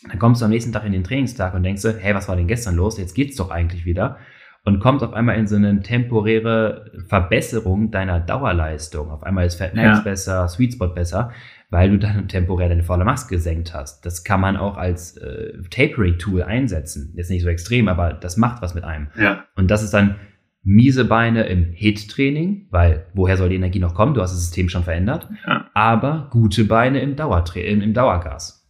[0.07, 2.47] dann kommst du am nächsten Tag in den Trainingstag und denkst, hey, was war denn
[2.47, 2.97] gestern los?
[2.97, 4.17] Jetzt geht's doch eigentlich wieder.
[4.63, 9.09] Und kommst auf einmal in so eine temporäre Verbesserung deiner Dauerleistung.
[9.09, 10.03] Auf einmal ist Fat Max ja.
[10.03, 11.31] besser, Sweet Spot besser
[11.71, 14.05] weil du dann temporär deine volle Max gesenkt hast.
[14.05, 17.13] Das kann man auch als äh, Tapering-Tool einsetzen.
[17.15, 19.07] Jetzt nicht so extrem, aber das macht was mit einem.
[19.17, 19.45] Ja.
[19.55, 20.15] Und das ist dann
[20.63, 24.13] miese Beine im HIT-Training, weil woher soll die Energie noch kommen?
[24.13, 25.29] Du hast das System schon verändert.
[25.47, 25.69] Ja.
[25.73, 28.69] Aber gute Beine im, Dauertra im, im Dauergas.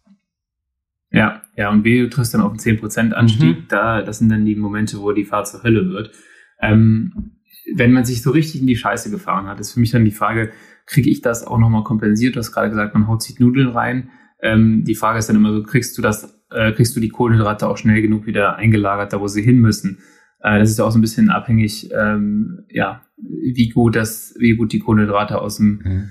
[1.10, 3.64] Ja, ja, und wie du triffst dann auf einen 10% Anstieg, mhm.
[3.68, 6.12] da, das sind dann die Momente, wo die Fahrt zur Hölle wird.
[6.60, 7.32] Ähm,
[7.74, 10.10] wenn man sich so richtig in die Scheiße gefahren hat, ist für mich dann die
[10.10, 10.50] Frage,
[10.86, 12.34] kriege ich das auch nochmal kompensiert?
[12.34, 14.10] Du hast gerade gesagt, man haut sich Nudeln rein.
[14.40, 17.68] Ähm, die Frage ist dann immer so, kriegst du das, äh, kriegst du die Kohlenhydrate
[17.68, 19.98] auch schnell genug wieder eingelagert, da wo sie hin müssen?
[20.40, 24.56] Äh, das ist ja auch so ein bisschen abhängig, ähm, ja, wie gut das, wie
[24.56, 26.10] gut die Kohlenhydrate aus dem, mhm.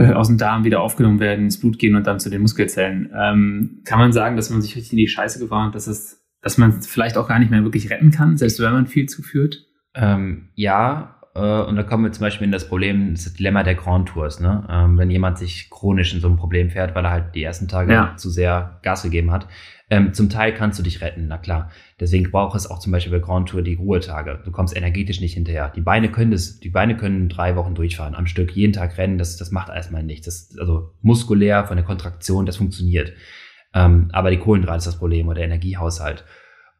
[0.00, 3.10] äh, aus dem Darm wieder aufgenommen werden, ins Blut gehen und dann zu den Muskelzellen.
[3.14, 6.24] Ähm, kann man sagen, dass man sich richtig in die Scheiße gefahren hat, dass es,
[6.40, 9.06] dass man es vielleicht auch gar nicht mehr wirklich retten kann, selbst wenn man viel
[9.06, 9.66] zuführt?
[9.94, 13.74] Ähm, ja, äh, und da kommen wir zum Beispiel in das Problem, das Dilemma der
[13.74, 14.66] Grand Tours, ne?
[14.70, 17.68] Ähm, wenn jemand sich chronisch in so einem Problem fährt, weil er halt die ersten
[17.68, 18.16] Tage ja.
[18.16, 19.46] zu sehr Gas gegeben hat.
[19.90, 21.70] Ähm, zum Teil kannst du dich retten, na klar.
[22.00, 24.40] Deswegen braucht es auch zum Beispiel bei Grand Tour die Ruhetage.
[24.44, 25.70] Du kommst energetisch nicht hinterher.
[25.74, 29.18] Die Beine können das, die Beine können drei Wochen durchfahren am Stück, jeden Tag rennen,
[29.18, 30.24] das, das macht erstmal nichts.
[30.24, 33.12] Das, also muskulär von der Kontraktion, das funktioniert.
[33.74, 36.24] Ähm, aber die Kohlenhydrate ist das Problem oder der Energiehaushalt.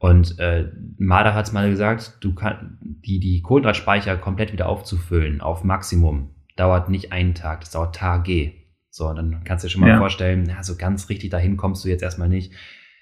[0.05, 5.41] Und äh, Marder hat es mal gesagt, du kann, die, die Kohlenhydratspeicher komplett wieder aufzufüllen
[5.41, 8.53] auf Maximum dauert nicht einen Tag, das dauert Tage.
[8.91, 9.97] So, dann kannst du dir schon mal ja.
[9.97, 12.53] vorstellen, ja, so ganz richtig dahin kommst du jetzt erstmal nicht.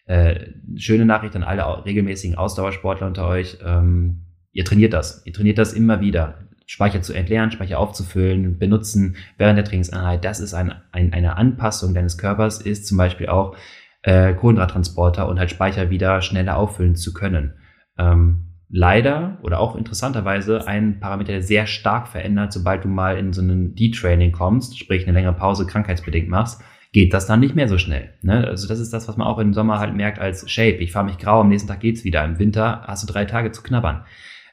[0.07, 3.59] Äh, schöne Nachricht an alle regelmäßigen Ausdauersportler unter euch.
[3.67, 5.27] Ähm, ihr trainiert das.
[5.27, 6.39] Ihr trainiert das immer wieder.
[6.67, 10.25] Speicher zu entleeren, Speicher aufzufüllen, benutzen während der Trainingseinheit.
[10.25, 13.57] Das ist ein, ein, eine Anpassung deines Körpers, ist zum Beispiel auch
[14.03, 17.55] äh, Kohlenhydrattransporter und halt Speicher wieder schneller auffüllen zu können.
[17.99, 23.33] Ähm, leider oder auch interessanterweise ein Parameter, der sehr stark verändert, sobald du mal in
[23.33, 27.69] so einen D-Training kommst, sprich eine längere Pause krankheitsbedingt machst, geht das dann nicht mehr
[27.69, 28.11] so schnell.
[28.23, 28.47] Ne?
[28.47, 30.77] Also das ist das, was man auch im Sommer halt merkt als Shape.
[30.77, 32.25] Ich fahre mich grau, am nächsten Tag geht's wieder.
[32.25, 34.05] Im Winter hast du drei Tage zu knabbern.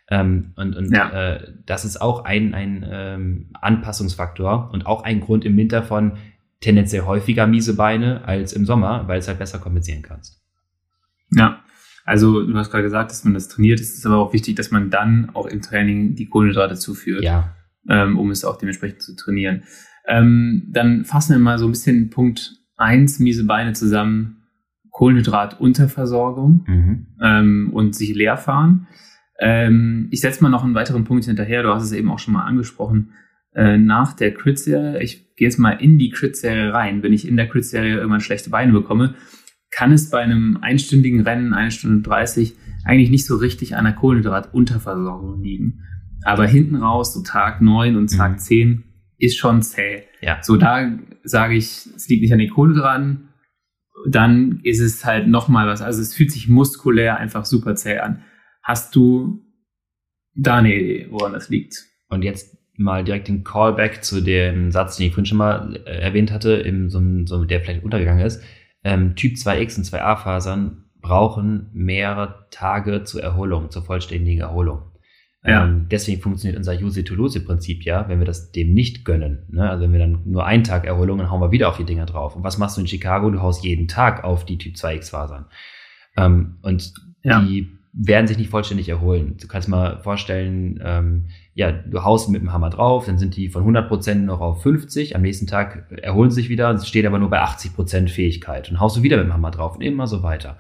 [0.10, 1.10] Ähm, und und ja.
[1.10, 6.14] äh, das ist auch ein, ein ähm, Anpassungsfaktor und auch ein Grund im Winter von
[6.62, 10.41] tendenziell häufiger miese Beine als im Sommer, weil es halt besser kompensieren kannst.
[11.32, 11.64] Ja,
[12.05, 13.80] also du hast gerade gesagt, dass man das trainiert.
[13.80, 17.55] Es ist aber auch wichtig, dass man dann auch im Training die Kohlenhydrate zuführt, ja.
[17.88, 19.64] ähm, um es auch dementsprechend zu trainieren.
[20.07, 24.38] Ähm, dann fassen wir mal so ein bisschen Punkt eins miese Beine zusammen.
[24.91, 27.07] Kohlenhydratunterversorgung mhm.
[27.22, 28.88] ähm, und sich leer fahren.
[29.39, 31.64] Ähm, ich setze mal noch einen weiteren Punkt hinterher.
[31.64, 33.12] Du hast es eben auch schon mal angesprochen.
[33.56, 37.38] Äh, nach der Crit-Serie, ich gehe jetzt mal in die Crit-Serie rein, wenn ich in
[37.38, 39.16] der Crit-Serie irgendwann schlechte Beine bekomme,
[39.72, 43.93] kann es bei einem einstündigen Rennen, eine Stunde 30, eigentlich nicht so richtig an der
[43.93, 45.84] Kohlenhydratunterversorgung liegen.
[46.24, 48.38] Aber hinten raus, so Tag 9 und Tag mhm.
[48.38, 48.84] 10,
[49.18, 50.04] ist schon zäh.
[50.22, 50.39] Ja.
[50.41, 53.30] So, da sage ich, es liegt nicht an den Kohlenhydraten,
[54.10, 55.82] dann ist es halt nochmal was.
[55.82, 58.24] Also es fühlt sich muskulär einfach super zäh an.
[58.64, 59.43] Hast du
[60.36, 61.86] da eine Idee, woran das liegt?
[62.08, 66.00] Und jetzt mal direkt den Callback zu dem Satz, den ich vorhin schon mal äh,
[66.00, 68.44] erwähnt hatte, im, so, so, der vielleicht untergegangen ist.
[68.84, 74.84] Ähm, typ 2X und 2A-Fasern brauchen mehrere Tage zur Erholung, zur vollständigen Erholung.
[75.44, 75.64] Ja.
[75.64, 79.46] Ähm, deswegen funktioniert unser Use-it-to-lose-Prinzip ja, wenn wir das dem nicht gönnen.
[79.50, 79.70] Ne?
[79.70, 82.06] Also wenn wir dann nur einen Tag Erholung, dann hauen wir wieder auf die Dinger
[82.06, 82.36] drauf.
[82.36, 83.30] Und was machst du in Chicago?
[83.30, 85.46] Du haust jeden Tag auf die Typ 2X-Fasern.
[86.18, 87.42] Ähm, und ja.
[87.42, 89.38] die werden sich nicht vollständig erholen.
[89.42, 93.50] Du kannst mal vorstellen, ähm, ja, du haust mit dem Hammer drauf, dann sind die
[93.50, 97.30] von 100% noch auf 50, am nächsten Tag erholen sie sich wieder, stehen aber nur
[97.30, 100.58] bei 80% Fähigkeit und haust du wieder mit dem Hammer drauf und immer so weiter.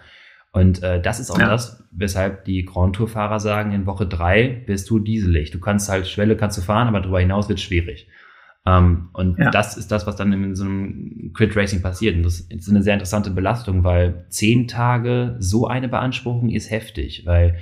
[0.51, 1.47] Und äh, das ist auch ja.
[1.47, 5.51] das, weshalb die Grand Tour-Fahrer sagen, in Woche drei bist du dieselig.
[5.51, 8.07] Du kannst halt Schwelle kannst du fahren, aber darüber hinaus wird schwierig.
[8.65, 9.51] Ähm, und ja.
[9.51, 12.15] das ist das, was dann in so einem Crit Racing passiert.
[12.15, 17.23] Und das ist eine sehr interessante Belastung, weil zehn Tage so eine Beanspruchung ist heftig,
[17.25, 17.57] weil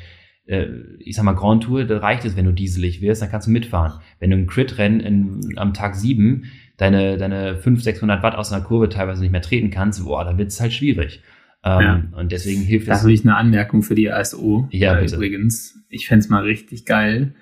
[0.45, 0.67] äh,
[0.99, 3.51] ich sag mal, Grand Tour, da reicht es, wenn du dieselig wirst, dann kannst du
[3.51, 3.99] mitfahren.
[4.19, 6.45] Wenn du im Crit-Rennen am Tag sieben
[6.77, 10.37] deine, deine 500, 600 Watt aus einer Kurve teilweise nicht mehr treten kannst, boah, dann
[10.37, 11.21] wird es halt schwierig.
[11.63, 12.03] Ähm, ja.
[12.19, 12.97] Und deswegen hilft es.
[12.97, 14.67] Da habe ich eine Anmerkung für die ASO.
[14.71, 15.83] Ja, äh, übrigens.
[15.89, 17.33] Ich fände es mal richtig geil,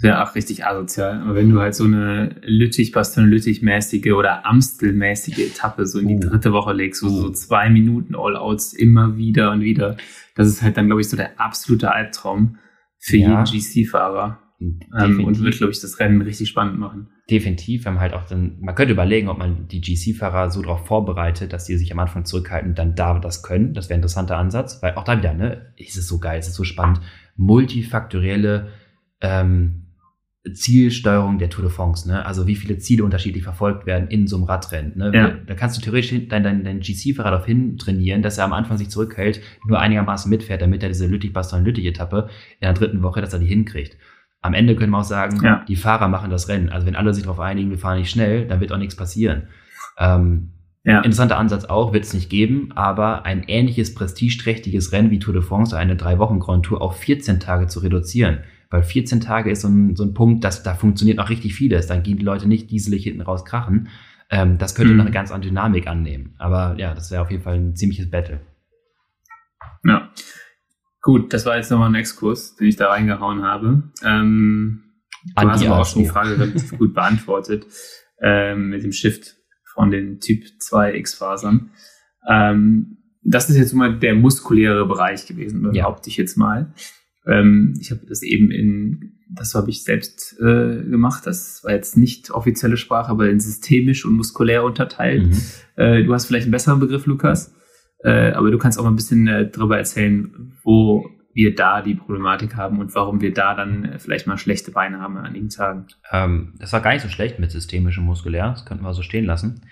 [0.00, 1.22] wäre auch richtig asozial.
[1.22, 6.16] Aber wenn du halt so eine Lüttich, Baston Lüttich-mäßige oder Amstel-mäßige Etappe so in die
[6.16, 6.30] uh.
[6.30, 9.96] dritte Woche legst, so, so zwei Minuten All-Outs immer wieder und wieder,
[10.34, 12.58] das ist halt dann, glaube ich, so der absolute Albtraum
[12.98, 13.44] für ja.
[13.44, 14.38] jeden GC-Fahrer.
[14.60, 17.10] Ähm, und wird, glaube ich, das Rennen richtig spannend machen.
[17.30, 17.84] Definitiv.
[17.84, 21.52] Wir haben halt auch dann, man könnte überlegen, ob man die GC-Fahrer so darauf vorbereitet,
[21.52, 23.72] dass die sich am Anfang zurückhalten dann da das können.
[23.72, 26.48] Das wäre ein interessanter Ansatz, weil auch da wieder, ne, ist es so geil, es
[26.48, 27.00] ist so spannend.
[27.36, 28.72] Multifaktorielle
[29.20, 29.87] ähm,
[30.52, 32.24] Zielsteuerung der Tour de France, ne?
[32.24, 34.96] Also wie viele Ziele unterschiedlich verfolgt werden in so einem Radrennen.
[34.96, 35.10] Ne?
[35.12, 35.30] Ja.
[35.46, 38.78] Da kannst du theoretisch dein, dein, dein GC-Fahrer darauf hin trainieren, dass er am Anfang
[38.78, 42.28] sich zurückhält, nur einigermaßen mitfährt, damit er diese Lüttich-Bastogne-Lüttich-Etappe
[42.60, 43.98] in der dritten Woche, dass er die hinkriegt.
[44.40, 45.64] Am Ende können wir auch sagen, ja.
[45.66, 46.68] die Fahrer machen das Rennen.
[46.68, 49.48] Also wenn alle sich darauf einigen, wir fahren nicht schnell, dann wird auch nichts passieren.
[49.98, 50.52] Ähm,
[50.84, 50.98] ja.
[50.98, 55.42] Interessanter Ansatz auch, wird es nicht geben, aber ein ähnliches prestigeträchtiges Rennen wie Tour de
[55.42, 58.38] France, eine drei Wochen Grand Tour, auf 14 Tage zu reduzieren
[58.70, 61.86] weil 14 Tage ist so ein, so ein Punkt, dass da funktioniert noch richtig vieles.
[61.86, 63.88] Dann gehen die Leute nicht dieselig hinten raus krachen.
[64.30, 64.98] Ähm, das könnte mhm.
[64.98, 66.34] noch eine ganz andere Dynamik annehmen.
[66.38, 68.40] Aber ja, das wäre auf jeden Fall ein ziemliches Battle.
[69.84, 70.10] Ja.
[71.00, 73.84] Gut, das war jetzt nochmal ein Exkurs, den ich da reingehauen habe.
[74.04, 74.82] Ähm,
[75.34, 77.66] du hast aber auch schon die Frage relativ gut beantwortet
[78.20, 79.36] ähm, mit dem Shift
[79.72, 81.70] von den Typ 2 X-Fasern.
[82.28, 86.12] Ähm, das ist jetzt mal der muskuläre Bereich gewesen, behaupte ja.
[86.12, 86.72] ich jetzt mal.
[87.28, 91.26] Ähm, ich habe das eben in das habe ich selbst äh, gemacht.
[91.26, 95.26] Das war jetzt nicht offizielle Sprache, aber in systemisch und muskulär unterteilt.
[95.26, 95.42] Mhm.
[95.76, 97.54] Äh, du hast vielleicht einen besseren Begriff, Lukas,
[98.04, 101.94] äh, aber du kannst auch mal ein bisschen äh, darüber erzählen, wo wir da die
[101.94, 105.50] Problematik haben und warum wir da dann äh, vielleicht mal schlechte Beine haben an einigen
[105.50, 105.86] Tagen.
[106.10, 108.50] Ähm, das war gar nicht so schlecht mit systemisch und muskulär.
[108.50, 109.62] Das könnten wir so stehen lassen.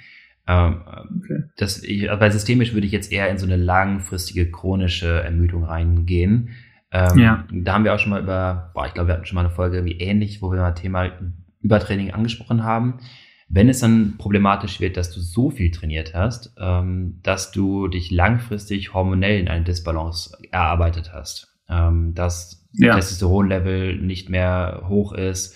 [0.48, 1.42] Ähm, okay.
[1.57, 6.50] das, ich, bei systemisch würde ich jetzt eher in so eine langfristige chronische Ermüdung reingehen.
[6.97, 7.44] Ähm, ja.
[7.51, 9.51] Da haben wir auch schon mal über, boah, ich glaube, wir hatten schon mal eine
[9.51, 11.11] Folge wie ähnlich, wo wir mal Thema
[11.61, 13.01] Übertraining angesprochen haben.
[13.49, 18.11] Wenn es dann problematisch wird, dass du so viel trainiert hast, ähm, dass du dich
[18.11, 22.94] langfristig hormonell in eine Disbalance erarbeitet hast, ähm, dass ja.
[22.94, 25.55] Testosteronlevel nicht mehr hoch ist,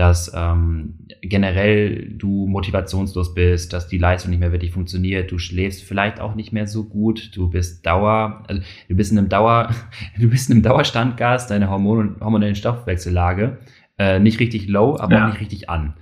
[0.00, 5.84] dass ähm, generell du motivationslos bist, dass die Leistung nicht mehr wirklich funktioniert, du schläfst
[5.84, 9.68] vielleicht auch nicht mehr so gut, du bist Dauer, also du bist in einem Dauer,
[10.18, 13.58] du bist in einem Dauerstandgas, deine Hormon hormonellen Stoffwechsellage
[13.98, 15.24] äh, nicht richtig low, aber ja.
[15.26, 15.92] auch nicht richtig an.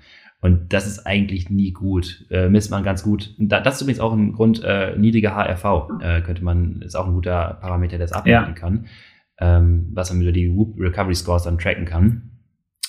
[0.41, 2.25] Und das ist eigentlich nie gut.
[2.31, 3.35] Äh, misst man ganz gut.
[3.37, 7.15] Das ist übrigens auch ein Grund, äh, niedriger HRV äh, könnte man, ist auch ein
[7.15, 8.53] guter Parameter, der es ableiten ja.
[8.53, 8.87] kann,
[9.41, 12.38] ähm, was man über die Whoop Recovery Scores dann tracken kann.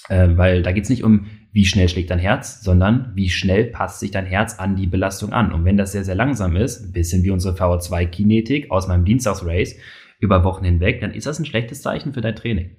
[0.09, 3.65] Äh, weil da geht es nicht um, wie schnell schlägt dein Herz, sondern wie schnell
[3.65, 5.51] passt sich dein Herz an die Belastung an.
[5.53, 9.77] Und wenn das sehr, sehr langsam ist, ein bisschen wie unsere VO2-Kinetik aus meinem Dienstagsrace
[10.19, 12.75] über Wochen hinweg, dann ist das ein schlechtes Zeichen für dein Training.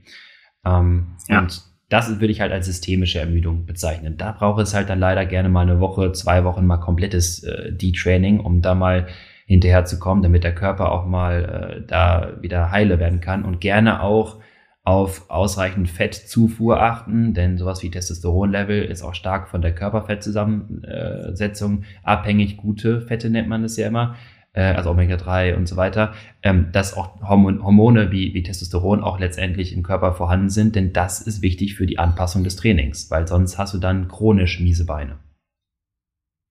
[0.64, 1.40] Ähm, ja.
[1.40, 4.16] Und das würde ich halt als systemische Ermüdung bezeichnen.
[4.16, 7.72] Da braucht es halt dann leider gerne mal eine Woche, zwei Wochen mal komplettes äh,
[7.72, 9.08] D-Training, um da mal
[9.46, 13.60] hinterher zu kommen, damit der Körper auch mal äh, da wieder heile werden kann und
[13.60, 14.40] gerne auch
[14.82, 22.56] auf ausreichend Fettzufuhr achten, denn sowas wie Testosteronlevel ist auch stark von der Körperfettzusammensetzung abhängig.
[22.56, 24.16] Gute Fette nennt man es ja immer,
[24.52, 29.74] äh, also Omega-3 und so weiter, ähm, dass auch Hormone wie, wie Testosteron auch letztendlich
[29.74, 33.58] im Körper vorhanden sind, denn das ist wichtig für die Anpassung des Trainings, weil sonst
[33.58, 35.18] hast du dann chronisch miese Beine.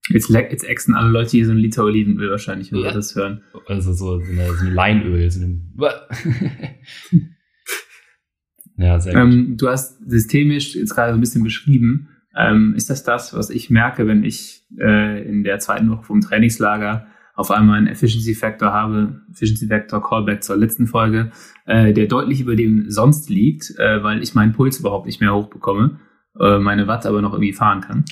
[0.09, 2.85] Jetzt, jetzt exen alle Leute hier so ein Liter Olivenöl wahrscheinlich, wenn ja.
[2.85, 3.41] wir das hören.
[3.67, 5.29] Also so, so, eine, so ein Leinöl.
[5.29, 5.59] So eine
[8.79, 9.21] Ja, sehr gut.
[9.21, 12.09] Ähm, du hast systemisch jetzt gerade so ein bisschen beschrieben.
[12.35, 16.21] Ähm, ist das das, was ich merke, wenn ich äh, in der zweiten Woche vom
[16.21, 21.31] Trainingslager auf einmal einen Efficiency Factor habe, Efficiency Factor Callback zur letzten Folge,
[21.65, 25.33] äh, der deutlich über dem sonst liegt, äh, weil ich meinen Puls überhaupt nicht mehr
[25.33, 25.99] hochbekomme,
[26.39, 28.05] äh, meine Watt aber noch irgendwie fahren kann?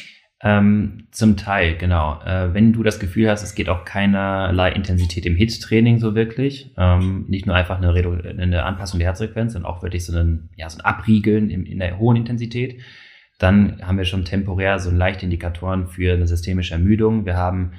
[0.44, 2.22] Ähm, zum Teil, genau.
[2.24, 6.74] Äh, wenn du das Gefühl hast, es geht auch keinerlei Intensität im HIT-Training so wirklich,
[6.78, 10.50] ähm, nicht nur einfach eine, Redu eine Anpassung der Herzfrequenz, sondern auch wirklich so ein,
[10.56, 12.82] ja, so ein Abriegeln in, in der hohen Intensität,
[13.40, 17.26] dann haben wir schon temporär so leichte Indikatoren für eine systemische Ermüdung.
[17.26, 17.74] Wir haben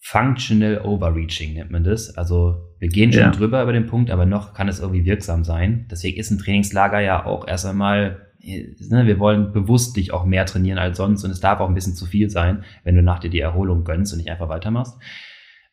[0.00, 2.16] Functional Overreaching, nennt man das.
[2.16, 3.30] Also wir gehen schon ja.
[3.30, 5.86] drüber über den Punkt, aber noch kann es irgendwie wirksam sein.
[5.90, 10.46] Deswegen ist ein Trainingslager ja auch erst einmal Ne, wir wollen bewusst dich auch mehr
[10.46, 13.20] trainieren als sonst und es darf auch ein bisschen zu viel sein, wenn du nach
[13.20, 14.98] dir die Erholung gönnst und nicht einfach weitermachst.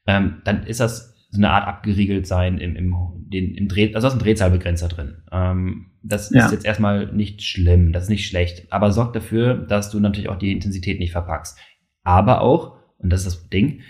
[0.06, 2.96] Ähm, dann ist das so eine Art abgeriegelt sein im, im,
[3.28, 5.24] den, im Dreh, also da ist ein Drehzahlbegrenzer drin.
[5.32, 6.46] Ähm, das ja.
[6.46, 10.30] ist jetzt erstmal nicht schlimm, das ist nicht schlecht, aber sorgt dafür, dass du natürlich
[10.30, 11.58] auch die Intensität nicht verpackst.
[12.04, 13.82] Aber auch, und das ist das Ding,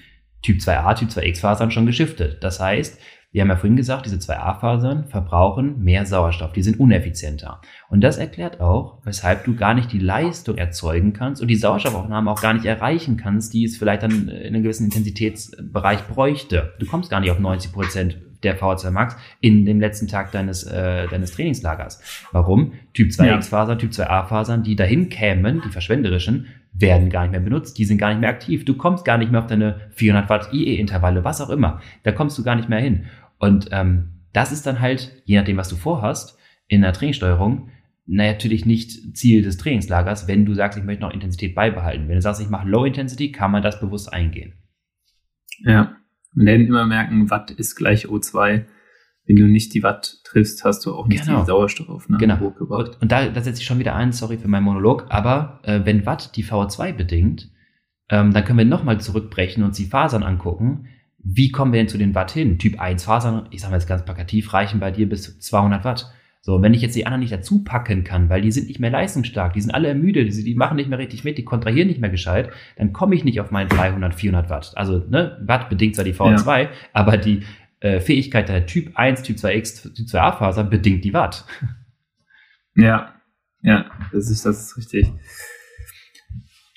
[0.41, 2.43] Typ 2a, Typ 2x Fasern schon geschiftet.
[2.43, 2.99] Das heißt,
[3.31, 7.61] wir haben ja vorhin gesagt, diese zwei A-Fasern verbrauchen mehr Sauerstoff, die sind uneffizienter.
[7.89, 12.31] Und das erklärt auch, weshalb du gar nicht die Leistung erzeugen kannst und die Sauerstoffaufnahme
[12.31, 16.73] auch gar nicht erreichen kannst, die es vielleicht dann in einem gewissen Intensitätsbereich bräuchte.
[16.79, 20.63] Du kommst gar nicht auf 90 Prozent der VO2 Max in dem letzten Tag deines,
[20.63, 22.01] äh, deines Trainingslagers.
[22.31, 22.73] Warum?
[22.93, 26.47] Typ 2X-Fasern, Typ 2A-Fasern, die dahin kämen, die verschwenderischen,
[26.79, 28.65] werden gar nicht mehr benutzt, die sind gar nicht mehr aktiv.
[28.65, 31.81] Du kommst gar nicht mehr auf deine 400 Watt IE-Intervalle, was auch immer.
[32.03, 33.05] Da kommst du gar nicht mehr hin.
[33.37, 37.69] Und ähm, das ist dann halt, je nachdem, was du vorhast, in der Trainingssteuerung,
[38.05, 42.07] natürlich nicht Ziel des Trainingslagers, wenn du sagst, ich möchte noch Intensität beibehalten.
[42.07, 44.53] Wenn du sagst, ich mache Low Intensity, kann man das bewusst eingehen.
[45.59, 45.97] Ja,
[46.35, 48.65] und dann immer merken, Watt ist gleich O2.
[49.29, 51.39] Wenn du nicht die Watt triffst, hast du auch nicht genau.
[51.39, 52.39] die Sauerstoffaufnahme genau.
[52.41, 52.95] hochgebracht.
[52.95, 55.81] Und, und da, da setze ich schon wieder ein, sorry für meinen Monolog, aber äh,
[55.85, 57.49] wenn Watt die VO2 bedingt,
[58.09, 60.89] ähm, dann können wir nochmal zurückbrechen und uns die Fasern angucken
[61.23, 62.57] wie kommen wir denn zu den Watt hin?
[62.57, 66.11] Typ 1 Fasern, ich sage mal jetzt ganz plakativ, reichen bei dir bis 200 Watt.
[66.41, 68.89] So, wenn ich jetzt die anderen nicht dazu packen kann, weil die sind nicht mehr
[68.89, 71.99] leistungsstark, die sind alle ermüdet, die, die machen nicht mehr richtig mit, die kontrahieren nicht
[71.99, 74.71] mehr gescheit, dann komme ich nicht auf meinen 300, 400 Watt.
[74.75, 76.69] Also, ne, Watt bedingt zwar die V2, ja.
[76.93, 77.41] aber die
[77.79, 81.45] äh, Fähigkeit der Typ 1, Typ 2X, Typ 2A Faser bedingt die Watt.
[82.75, 83.15] Ja,
[83.61, 85.11] ja, das ist, das ist richtig.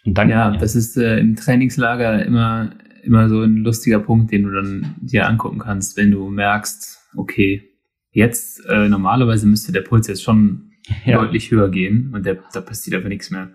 [0.04, 2.72] Und dann, ja, ja, das ist äh, im Trainingslager immer
[3.02, 7.68] immer so ein lustiger Punkt, den du dann dir angucken kannst, wenn du merkst, okay,
[8.10, 10.72] jetzt äh, normalerweise müsste der Puls jetzt schon
[11.04, 11.18] ja.
[11.18, 13.50] deutlich höher gehen und der, da passiert einfach nichts mehr.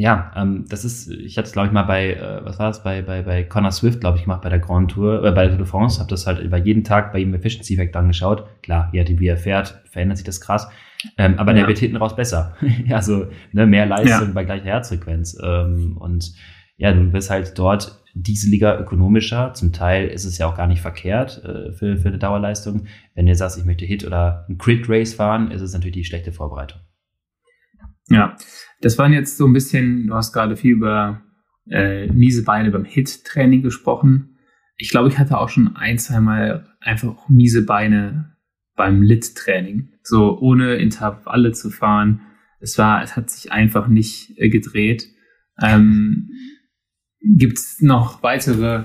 [0.00, 2.84] Ja, ähm, das ist, ich hatte es glaube ich mal bei, äh, was war das,
[2.84, 5.48] bei, bei, bei Connor Swift, glaube ich, gemacht bei der Grand Tour, äh, bei der
[5.48, 8.46] Tour de France, habe das halt über jeden Tag bei ihm Efficiency Effect angeschaut.
[8.62, 10.68] Klar, je nachdem wie er fährt, verändert sich das krass.
[11.16, 11.58] Ähm, aber ja.
[11.58, 12.54] der wird hinten raus besser.
[12.90, 14.32] also ne, mehr Leistung ja.
[14.32, 15.36] bei gleicher Herzfrequenz.
[15.42, 16.32] Ähm, und
[16.76, 19.52] ja, du wirst halt dort dieseliger, ökonomischer.
[19.54, 22.84] Zum Teil ist es ja auch gar nicht verkehrt äh, für, für eine Dauerleistung.
[23.16, 26.04] Wenn du sagst, ich möchte Hit oder ein Crit Race fahren, ist es natürlich die
[26.04, 26.80] schlechte Vorbereitung.
[28.10, 28.36] Ja,
[28.80, 31.22] das waren jetzt so ein bisschen, du hast gerade viel über
[31.70, 34.38] äh, miese Beine beim Hit-Training gesprochen.
[34.76, 38.36] Ich glaube, ich hatte auch schon ein, zwei Mal einfach miese Beine
[38.76, 39.90] beim Lit-Training.
[40.02, 42.22] So ohne Intervalle zu fahren.
[42.60, 45.08] Es war, es hat sich einfach nicht äh, gedreht.
[45.60, 46.30] Ähm,
[47.20, 48.84] Gibt es noch weitere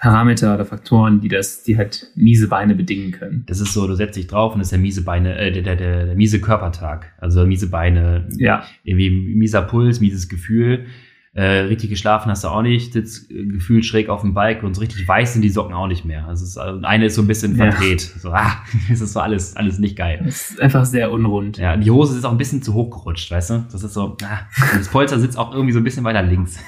[0.00, 3.44] Parameter oder Faktoren, die das, die halt miese Beine bedingen können.
[3.46, 5.62] Das ist so, du setzt dich drauf und das ist der miese Beine, äh, der,
[5.62, 7.12] der, der, der miese Körpertag.
[7.18, 8.64] Also miese Beine, ja.
[8.82, 10.86] irgendwie mieser Puls, mieses Gefühl.
[11.32, 14.74] Äh, richtig geschlafen hast du auch nicht, sitzt äh, gefühlt schräg auf dem Bike und
[14.74, 16.26] so richtig weiß sind die Socken auch nicht mehr.
[16.26, 18.10] Also, es ist, also eine ist so ein bisschen verdreht.
[18.14, 18.20] Ja.
[18.20, 18.52] So, ah,
[18.88, 20.22] das ist so alles, alles nicht geil.
[20.24, 21.58] Das ist einfach sehr unrund.
[21.58, 23.66] Ja, die Hose ist auch ein bisschen zu hoch gerutscht, weißt du?
[23.70, 24.40] Das ist so, ah,
[24.74, 26.58] das Polster sitzt auch irgendwie so ein bisschen weiter links.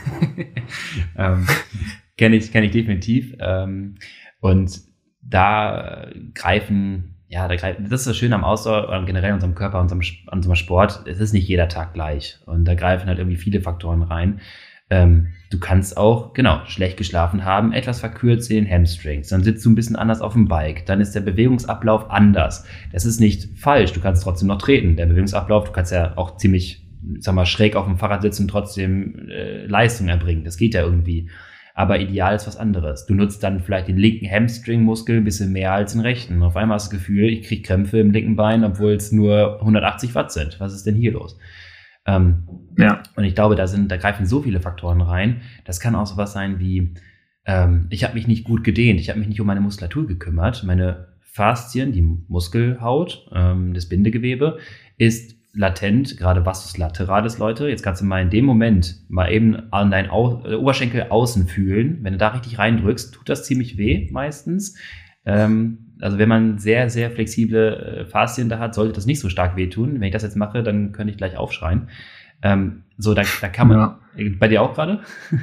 [1.16, 1.47] ähm,
[2.17, 3.35] Kenne ich, kenne ich definitiv.
[3.41, 3.97] Ähm,
[4.41, 4.81] und
[5.23, 10.03] da greifen, ja, da greifen, das ist das Schöne am Ausdauer, generell unserem Körper, unserem,
[10.31, 11.05] unserem Sport.
[11.07, 12.39] Es ist nicht jeder Tag gleich.
[12.47, 14.41] Und da greifen halt irgendwie viele Faktoren rein.
[14.93, 19.29] Ähm, du kannst auch, genau, schlecht geschlafen haben, etwas verkürzt in den Hamstrings.
[19.29, 20.85] Dann sitzt du ein bisschen anders auf dem Bike.
[20.85, 22.67] Dann ist der Bewegungsablauf anders.
[22.93, 23.95] Das ist nicht falsch.
[23.95, 24.97] Du kannst trotzdem noch treten.
[24.97, 26.87] Der Bewegungsablauf, du kannst ja auch ziemlich,
[27.21, 30.45] sag mal, schräg auf dem Fahrrad sitzen und trotzdem äh, Leistung erbringen.
[30.45, 31.31] Das geht ja irgendwie
[31.75, 33.07] aber ideal ist was anderes.
[33.07, 36.43] Du nutzt dann vielleicht den linken Hamstring-Muskel ein bisschen mehr als den rechten.
[36.43, 39.61] Auf einmal hast du das Gefühl, ich kriege Krämpfe im linken Bein, obwohl es nur
[39.61, 40.61] 180 Watt sind.
[40.61, 41.39] Was ist denn hier los?
[42.07, 42.45] Ähm,
[42.79, 43.03] ja.
[43.16, 45.41] Und ich glaube, da sind, da greifen so viele Faktoren rein.
[45.64, 46.95] Das kann auch sowas sein wie,
[47.47, 50.64] ähm, ich habe mich nicht gut gedehnt, ich habe mich nicht um meine Muskulatur gekümmert.
[50.64, 54.59] Meine Faszien, die Muskelhaut, ähm, das Bindegewebe,
[54.99, 57.69] ist latent, gerade Vastus lateralis, Leute.
[57.69, 61.47] Jetzt kannst du mal in dem Moment mal eben an deinen Au äh, Oberschenkel außen
[61.47, 61.99] fühlen.
[62.03, 64.77] Wenn du da richtig reindrückst, tut das ziemlich weh meistens.
[65.25, 69.29] Ähm, also wenn man sehr, sehr flexible äh, Faszien da hat, sollte das nicht so
[69.29, 69.95] stark wehtun.
[69.95, 71.89] Wenn ich das jetzt mache, dann könnte ich gleich aufschreien.
[72.43, 73.79] Ähm, so, da, da kann man.
[73.79, 74.01] Ja.
[74.39, 75.01] Bei dir auch gerade?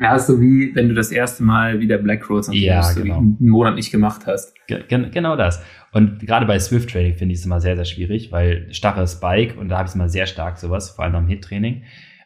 [0.00, 3.18] Ja, so wie wenn du das erste Mal wieder Black Rose ja, genau.
[3.18, 4.54] einen Monat nicht gemacht hast.
[4.68, 5.62] Ge genau das.
[5.92, 9.56] Und gerade bei Swift Training finde ich es immer sehr, sehr schwierig, weil starres Bike
[9.58, 11.82] und da habe ich es immer sehr stark sowas, vor allem am Hit Training.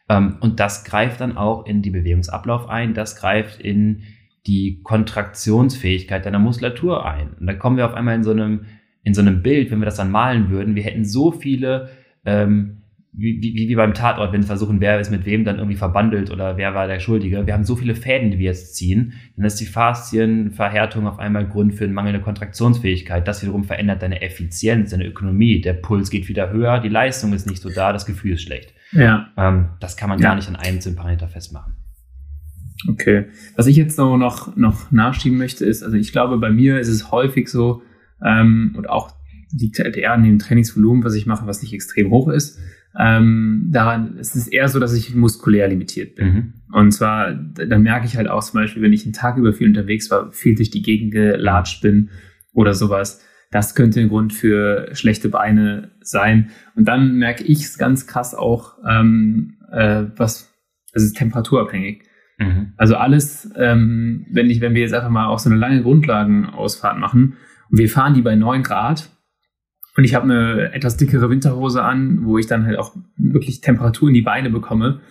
[0.07, 4.03] Ähm, und das greift dann auch in die Bewegungsablauf ein, das greift in
[4.45, 7.33] die Kontraktionsfähigkeit deiner Muskulatur ein.
[7.39, 8.65] Und da kommen wir auf einmal in so einem,
[9.03, 11.89] in so einem Bild, wenn wir das dann malen würden, wir hätten so viele
[12.25, 12.82] ähm,
[13.15, 16.31] wie, wie, wie beim Tatort, wenn wir versuchen, wer ist mit wem dann irgendwie verbandelt
[16.31, 17.45] oder wer war der Schuldige.
[17.45, 19.13] Wir haben so viele Fäden, die wir jetzt ziehen.
[19.35, 23.27] Dann ist die Faszienverhärtung auf einmal Grund für eine mangelnde Kontraktionsfähigkeit.
[23.27, 25.61] Das wiederum verändert deine Effizienz, deine Ökonomie.
[25.61, 28.73] Der Puls geht wieder höher, die Leistung ist nicht so da, das Gefühl ist schlecht.
[28.91, 29.27] Ja.
[29.37, 30.29] Ähm, das kann man ja.
[30.29, 31.73] gar nicht an einem Parameter festmachen.
[32.89, 33.25] Okay.
[33.55, 36.89] Was ich jetzt so noch, noch nachschieben möchte, ist, also ich glaube, bei mir ist
[36.89, 37.83] es häufig so,
[38.23, 39.13] ähm, und auch
[39.51, 42.59] liegt halt eher an dem Trainingsvolumen, was ich mache, was nicht extrem hoch ist,
[42.97, 46.27] ähm, daran es ist eher so, dass ich muskulär limitiert bin.
[46.27, 46.53] Mhm.
[46.71, 49.67] Und zwar, dann merke ich halt auch zum Beispiel, wenn ich einen Tag über viel
[49.67, 52.09] unterwegs war, viel durch die Gegend gelatscht bin
[52.53, 53.23] oder sowas.
[53.51, 56.49] Das könnte ein Grund für schlechte Beine sein.
[56.75, 60.51] Und dann merke ich es ganz krass auch, ähm, äh, was,
[60.93, 62.03] es ist temperaturabhängig.
[62.39, 62.73] Mhm.
[62.77, 66.97] Also alles, ähm, wenn ich, wenn wir jetzt einfach mal auch so eine lange Grundlagenausfahrt
[66.97, 67.37] machen
[67.69, 69.09] und wir fahren die bei neun Grad,
[69.95, 74.07] und ich habe eine etwas dickere Winterhose an, wo ich dann halt auch wirklich Temperatur
[74.07, 75.01] in die Beine bekomme.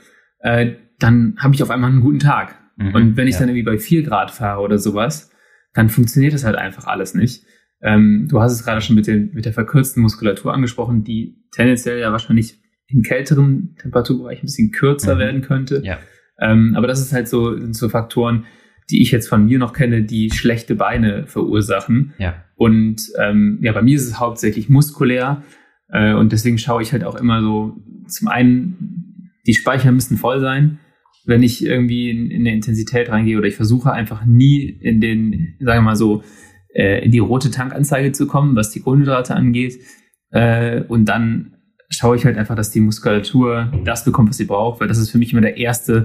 [0.40, 2.56] Äh, dann habe ich auf einmal einen guten Tag.
[2.76, 3.40] Mhm, und wenn ich ja.
[3.40, 5.30] dann irgendwie bei vier Grad fahre oder sowas,
[5.74, 7.44] dann funktioniert das halt einfach alles nicht.
[7.80, 11.98] Ähm, du hast es gerade schon mit, den, mit der verkürzten Muskulatur angesprochen, die tendenziell
[11.98, 15.18] ja wahrscheinlich in kälteren Temperaturbereich ein bisschen kürzer mhm.
[15.20, 15.82] werden könnte.
[15.84, 15.98] Ja.
[16.40, 18.44] Ähm, aber das ist halt so, sind so Faktoren,
[18.92, 22.12] die ich jetzt von mir noch kenne, die schlechte Beine verursachen.
[22.18, 22.44] Ja.
[22.54, 25.42] Und ähm, ja, bei mir ist es hauptsächlich muskulär.
[25.88, 27.76] Äh, und deswegen schaue ich halt auch immer so,
[28.06, 30.78] zum einen, die Speicher müssen voll sein,
[31.24, 35.56] wenn ich irgendwie in, in eine Intensität reingehe oder ich versuche einfach nie in den,
[35.60, 36.22] sagen wir mal so,
[36.74, 39.78] äh, in die rote Tankanzeige zu kommen, was die Kohlenhydrate angeht.
[40.30, 41.56] Äh, und dann
[41.88, 45.10] schaue ich halt einfach, dass die Muskulatur das bekommt, was sie braucht, weil das ist
[45.10, 46.04] für mich immer der erste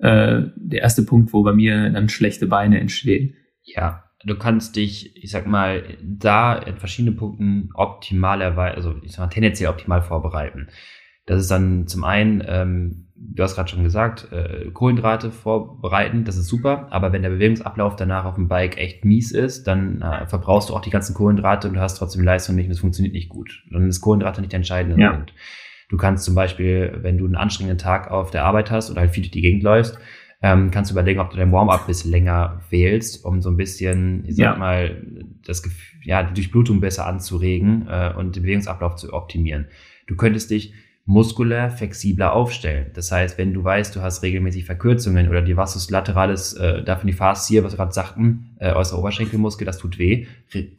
[0.00, 3.34] äh, der erste Punkt, wo bei mir dann schlechte Beine entstehen.
[3.62, 9.26] Ja, du kannst dich, ich sag mal, da in verschiedenen Punkten optimalerweise, also ich sag
[9.26, 10.68] mal, tendenziell optimal vorbereiten.
[11.26, 16.36] Das ist dann zum einen, ähm, du hast gerade schon gesagt, äh, Kohlenhydrate vorbereiten, das
[16.36, 20.26] ist super, aber wenn der Bewegungsablauf danach auf dem Bike echt mies ist, dann äh,
[20.26, 23.14] verbrauchst du auch die ganzen Kohlenhydrate und du hast trotzdem Leistung nicht und es funktioniert
[23.14, 23.64] nicht gut.
[23.70, 25.12] Dann ist Kohlenhydrate nicht der entscheidende Ja.
[25.12, 25.34] Punkt.
[25.90, 29.10] Du kannst zum Beispiel, wenn du einen anstrengenden Tag auf der Arbeit hast oder halt
[29.10, 29.98] viel durch die Gegend läufst,
[30.42, 33.56] ähm, kannst du überlegen, ob du dein Warm-up ein bisschen länger wählst, um so ein
[33.58, 34.56] bisschen, ich sag Ja.
[34.56, 35.02] mal,
[35.44, 39.66] das Gefühl, ja, die Durchblutung besser anzuregen äh, und den Bewegungsablauf zu optimieren.
[40.06, 40.72] Du könntest dich
[41.12, 42.86] muskulär flexibler aufstellen.
[42.94, 47.08] Das heißt, wenn du weißt, du hast regelmäßig Verkürzungen oder dir was lateralis, äh, davon
[47.08, 50.26] die Faszie, was wir gerade sagten, äh, äußere Oberschenkelmuskel, das tut weh,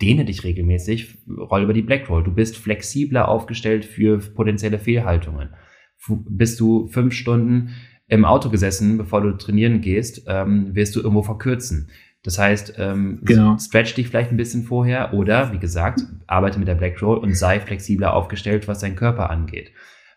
[0.02, 2.24] dehne dich regelmäßig, roll über die Black Roll.
[2.24, 5.50] Du bist flexibler aufgestellt für potenzielle Fehlhaltungen.
[5.98, 7.72] Fu- Bist du fünf Stunden
[8.08, 11.90] im Auto gesessen, bevor du trainieren gehst, ähm, wirst du irgendwo verkürzen.
[12.24, 13.58] Das heißt, ähm, Genau.
[13.58, 17.36] stretch dich vielleicht ein bisschen vorher oder, wie gesagt, arbeite mit der Black Roll und
[17.36, 19.72] sei flexibler aufgestellt, was deinen Körper angeht.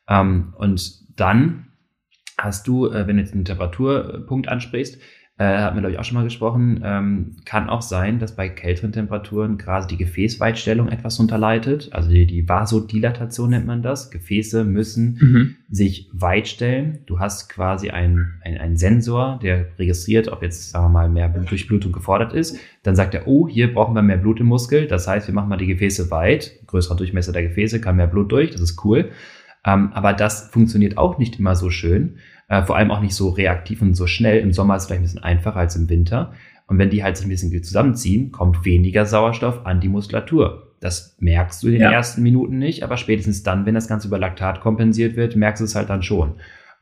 [0.09, 1.67] Ähm, und dann
[2.39, 4.99] hast du, äh, wenn du jetzt einen Temperaturpunkt ansprichst,
[5.37, 8.49] äh, hatten wir, glaube ich, auch schon mal gesprochen, ähm, kann auch sein, dass bei
[8.49, 11.89] kälteren Temperaturen gerade die Gefäßweitstellung etwas unterleitet.
[11.91, 14.13] Also die, die Vasodilatation nennt man das.
[14.13, 15.57] Gefäße müssen Mhm.
[15.69, 17.01] sich weit stellen.
[17.07, 21.29] Du hast quasi einen ein, ein Sensor, der registriert, ob jetzt, sagen wir mal, mehr
[21.29, 22.57] Durchblutung gefordert ist.
[22.85, 24.87] Dann sagt er, oh, hier brauchen wir mehr Blut im Muskel.
[24.87, 26.61] Das heißt, wir machen mal die Gefäße weit.
[26.69, 28.53] Größerer Durchmesser der Gefäße, kann mehr Blut durch.
[28.53, 29.11] Das ist cool.
[29.67, 32.17] Ähm, aber das funktioniert auch nicht immer so schön.
[32.49, 34.39] Äh, vor allem auch nicht so reaktiv und so schnell.
[34.41, 36.33] Im Sommer ist es vielleicht ein bisschen einfacher als im Winter.
[36.67, 40.75] Und wenn die halt sich ein bisschen zusammenziehen, kommt weniger Sauerstoff an die Muskulatur.
[40.81, 41.93] Das merkst du in den Ja.
[41.93, 45.65] ersten Minuten nicht, aber spätestens dann, wenn das Ganze über Laktat kompensiert wird, merkst du
[45.65, 46.35] es halt dann schon.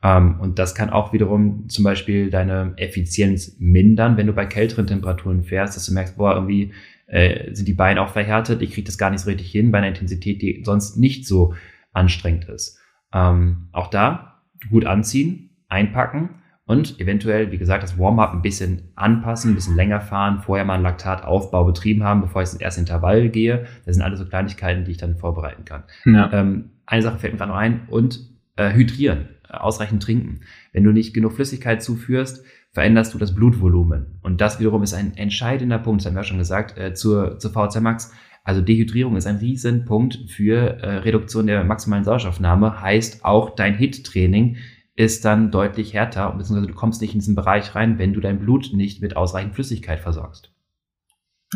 [0.03, 4.87] Ähm, und das kann auch wiederum zum Beispiel deine Effizienz mindern, wenn du bei kälteren
[4.87, 6.73] Temperaturen fährst, dass du merkst, boah, irgendwie
[7.07, 9.77] äh, sind die Beine auch verhärtet, ich kriege das gar nicht so richtig hin bei
[9.77, 11.53] einer Intensität, die sonst nicht so
[11.93, 12.79] anstrengend ist.
[13.13, 19.51] Ähm, auch da gut anziehen, einpacken und eventuell, wie gesagt, das Warm-up ein bisschen anpassen,
[19.51, 23.29] ein bisschen länger fahren, vorher mal einen Laktataufbau betrieben haben, bevor ich ins erste Intervall
[23.29, 23.65] gehe.
[23.85, 25.83] Das sind alles so Kleinigkeiten, die ich dann vorbereiten kann.
[26.05, 26.31] Ja.
[26.31, 30.41] Ähm, eine Sache fällt mir gerade noch ein und äh, hydrieren, äh, ausreichend trinken.
[30.71, 34.19] Wenn du nicht genug Flüssigkeit zuführst, veränderst du das Blutvolumen.
[34.21, 37.39] Und das wiederum ist ein entscheidender Punkt, das haben wir ja schon gesagt, äh, zur,
[37.39, 38.13] zur VHC Max.
[38.43, 44.57] Also Dehydrierung ist ein Riesenpunkt für äh, Reduktion der maximalen Sauerstoffnahme, heißt auch dein HIT-Training
[44.95, 48.39] ist dann deutlich härter, beziehungsweise du kommst nicht in diesen Bereich rein, wenn du dein
[48.39, 50.53] Blut nicht mit ausreichend Flüssigkeit versorgst.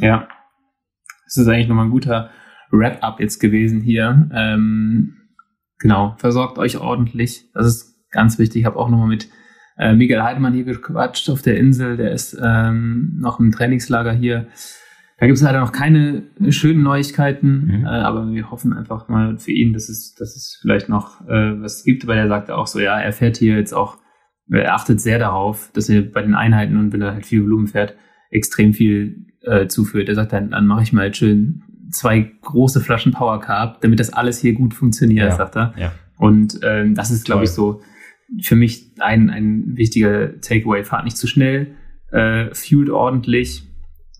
[0.02, 0.28] Ja.
[1.26, 2.32] Das ist eigentlich nochmal ein guter
[2.72, 4.30] Wrap-up jetzt gewesen hier.
[4.34, 5.18] Ähm,
[5.78, 7.52] genau, versorgt euch ordentlich.
[7.54, 8.62] Das ist ganz wichtig.
[8.62, 9.30] Ich habe auch nochmal mit
[9.78, 11.98] äh, Miguel Heidemann hier gequatscht auf der Insel.
[11.98, 14.48] Der ist ähm, noch im Trainingslager hier.
[15.20, 17.86] Da gibt es leider noch keine schönen Neuigkeiten, Mhm.
[17.86, 21.60] äh, aber wir hoffen einfach mal für ihn, dass es, dass es vielleicht noch äh,
[21.62, 23.98] was gibt, weil er sagte auch so, ja, er fährt hier jetzt auch,
[24.52, 27.68] er achtet sehr darauf, dass er bei den Einheiten und wenn er halt viel Volumen
[27.68, 27.96] fährt,
[28.30, 30.08] extrem viel äh, zuführt.
[30.10, 34.14] Er sagt dann, dann mache ich mal schön zwei große Flaschen Power Carb, damit das
[34.14, 35.36] alles hier gut funktioniert, Ja.
[35.36, 35.74] sagt er.
[35.78, 35.92] Ja.
[36.18, 37.82] Und ähm, das ist, glaube ich, so
[38.42, 40.84] für mich ein, ein wichtiger Takeaway.
[40.84, 41.68] Fahrt nicht zu schnell,
[42.12, 43.64] äh, fuelt ordentlich.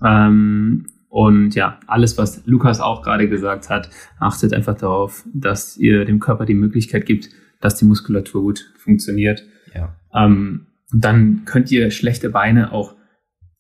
[0.04, 3.90] Ähm, und ja, alles, was Lukas auch gerade gesagt hat,
[4.20, 7.30] achtet einfach darauf, dass ihr dem Körper die Möglichkeit gibt,
[7.62, 9.44] dass die Muskulatur gut funktioniert.
[9.74, 9.96] Ja.
[10.14, 12.96] Ähm, und dann könnt ihr schlechte Beine auch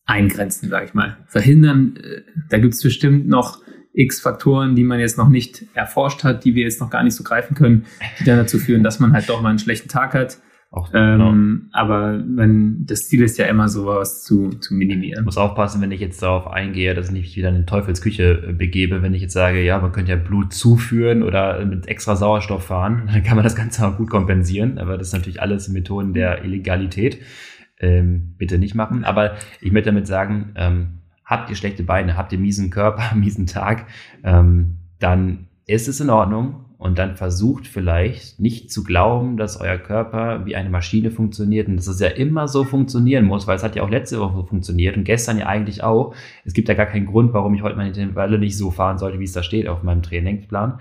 [0.06, 1.18] eingrenzen, sage ich mal.
[1.28, 3.62] Verhindern, äh, da gibt es bestimmt noch
[3.94, 7.16] x Faktoren, die man jetzt noch nicht erforscht hat, die wir jetzt noch gar nicht
[7.16, 7.86] so greifen können,
[8.20, 10.38] die dann dazu führen, dass man halt doch mal einen schlechten Tag hat.
[10.78, 11.30] Auch, genau.
[11.30, 15.25] Ähm, Aber wenn das Ziel ist ja immer sowas zu, zu Ich minimieren.
[15.25, 18.53] muss aufpassen, wenn ich jetzt darauf eingehe, dass ich nicht wieder in den Teufelsküche äh,
[18.53, 22.65] begebe, wenn ich jetzt sage, ja, man könnte ja Blut zuführen oder mit extra Sauerstoff
[22.65, 24.78] fahren, dann kann man das Ganze auch gut kompensieren.
[24.78, 27.19] Aber das ist natürlich alles Methoden der Illegalität.
[27.80, 29.03] Ähm, bitte nicht machen.
[29.03, 30.88] Aber ich möchte damit sagen, ähm,
[31.25, 33.88] habt ihr schlechte Beine, habt ihr miesen Körper, miesen Tag,
[34.23, 36.66] ähm, dann ist es in Ordnung.
[36.78, 41.78] Und dann versucht vielleicht nicht zu glauben, dass euer Körper wie eine Maschine funktioniert und
[41.78, 44.95] dass es ja immer so funktionieren muss, weil es hat ja auch letzte Woche funktioniert
[44.95, 46.13] und gestern ja eigentlich auch.
[46.45, 49.19] Es gibt ja gar keinen Grund, warum ich heute meine Intervalle nicht so fahren sollte,
[49.19, 50.80] wie es da steht auf meinem Trainingsplan.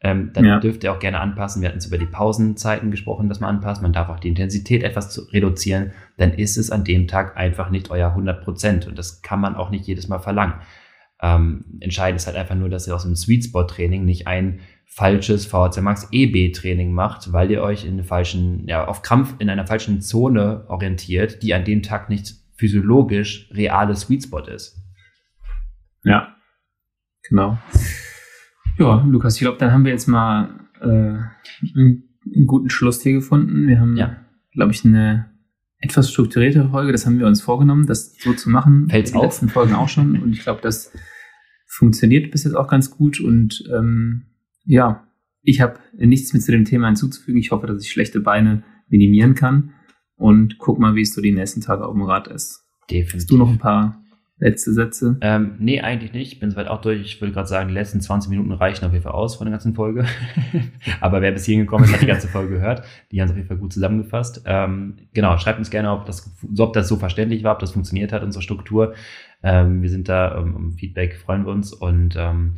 [0.00, 0.58] Ähm, dann Ja.
[0.60, 1.62] dürft ihr auch gerne anpassen.
[1.62, 3.82] Wir hatten es über die Pausenzeiten gesprochen, dass man anpasst.
[3.82, 5.92] Man darf auch die Intensität etwas zu reduzieren.
[6.18, 8.86] Dann ist es an dem Tag einfach nicht euer 100 Prozent.
[8.88, 10.54] Und das kann man auch nicht jedes Mal verlangen.
[11.22, 14.60] Ähm, entscheidend ist halt einfach nur, dass ihr aus dem Sweet Spot Training nicht ein
[14.86, 19.34] falsches VHC Max EB Training macht, weil ihr euch in einer falschen, ja, auf Krampf
[19.38, 24.78] in einer falschen Zone orientiert, die an dem Tag nicht physiologisch reale Sweet Spot ist.
[26.04, 26.34] Ja,
[27.28, 27.58] genau.
[28.78, 31.28] Ja, Lukas, ich glaube, dann haben wir jetzt mal äh, einen,
[31.74, 33.66] einen guten Schluss hier gefunden.
[33.68, 34.16] Wir haben, Ja.
[34.52, 35.30] glaube ich, eine
[35.78, 36.92] etwas strukturiertere Folge.
[36.92, 38.88] Das haben wir uns vorgenommen, das so zu machen.
[38.88, 39.24] Fällt's Die auf?
[39.24, 40.20] letzten Folgen auch schon.
[40.22, 40.92] Und ich glaube, das
[41.66, 43.20] funktioniert bis jetzt auch ganz gut.
[43.20, 44.26] Und ähm,
[44.66, 45.06] ja,
[45.42, 47.40] ich habe nichts mehr zu dem Thema hinzuzufügen.
[47.40, 49.72] Ich hoffe, dass ich schlechte Beine minimieren kann.
[50.16, 52.64] Und guck mal, wie es so die nächsten Tage auf dem Rad ist.
[52.90, 53.14] Definitiv.
[53.14, 54.02] Hast du noch ein paar
[54.38, 55.18] letzte Sätze?
[55.20, 56.32] Ähm, nee, eigentlich nicht.
[56.32, 57.00] Ich bin soweit auch durch.
[57.00, 59.52] Ich würde gerade sagen, die letzten 20 Minuten reichen auf jeden Fall aus von der
[59.52, 60.04] ganzen Folge.
[61.00, 62.82] Aber wer bis hierhin gekommen ist, hat die ganze Folge gehört.
[63.12, 64.42] Die haben es auf jeden Fall gut zusammengefasst.
[64.46, 67.72] Ähm, genau, schreibt uns gerne, ob das, so, ob das so verständlich war, ob das
[67.72, 68.94] funktioniert hat, unsere Struktur.
[69.42, 71.72] Ähm, wir sind da um, um Feedback, freuen wir uns.
[71.72, 72.56] Und ähm,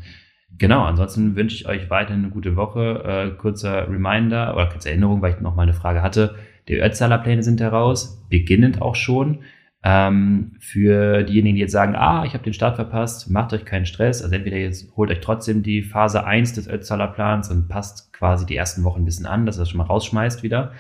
[0.57, 3.03] genau, ansonsten wünsche ich euch weiterhin eine gute Woche.
[3.05, 6.37] Äh, kurzer Reminder oder kurze Erinnerung, weil ich noch mal eine Frage hatte.
[6.69, 9.41] Die Ötzaler-Pläne sind heraus, beginnend auch schon.
[9.85, 13.87] Ähm, für diejenigen, die jetzt sagen, ah, ich habe den Start verpasst, macht euch keinen
[13.87, 14.23] Stress.
[14.23, 18.45] Also entweder jetzt holt euch trotzdem die Phase 1 des Ötzaler Plans und passt quasi
[18.45, 20.73] die ersten Wochen ein bisschen an, dass ihr das schon mal rausschmeißt wieder.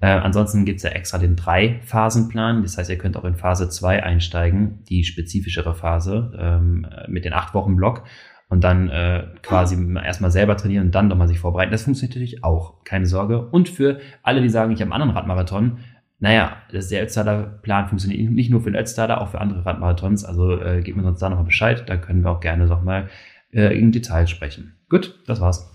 [0.00, 2.62] Äh, ansonsten gibt's ja extra den Drei-Phasen-Plan.
[2.62, 7.34] Das heißt, ihr könnt auch in Phase 2 einsteigen, die spezifischere Phase ähm, mit den
[7.34, 8.04] acht Wochen Block
[8.48, 11.72] und dann äh, quasi erstmal selber trainieren und dann nochmal sich vorbereiten.
[11.72, 13.48] Das funktioniert natürlich auch, keine Sorge.
[13.48, 15.78] Und für alle, die sagen, ich habe einen anderen Radmarathon,
[16.18, 20.24] naja, das, der Ötztaler-Plan funktioniert nicht nur für den Ötztaler, auch für andere Radmarathons.
[20.24, 23.08] Also äh, gebt mir uns da nochmal Bescheid, da können wir auch gerne nochmal
[23.52, 24.78] äh, in Details sprechen.
[24.88, 25.72] Gut, das war's.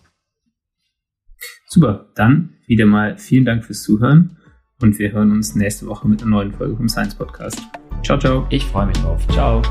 [1.68, 4.38] Super, dann wieder mal vielen Dank fürs Zuhören
[4.82, 7.62] und wir hören uns nächste Woche mit einer neuen Folge vom Science Podcast.
[8.04, 8.48] Ciao, ciao.
[8.50, 9.28] Ich freue mich drauf.
[9.28, 9.62] Ciao.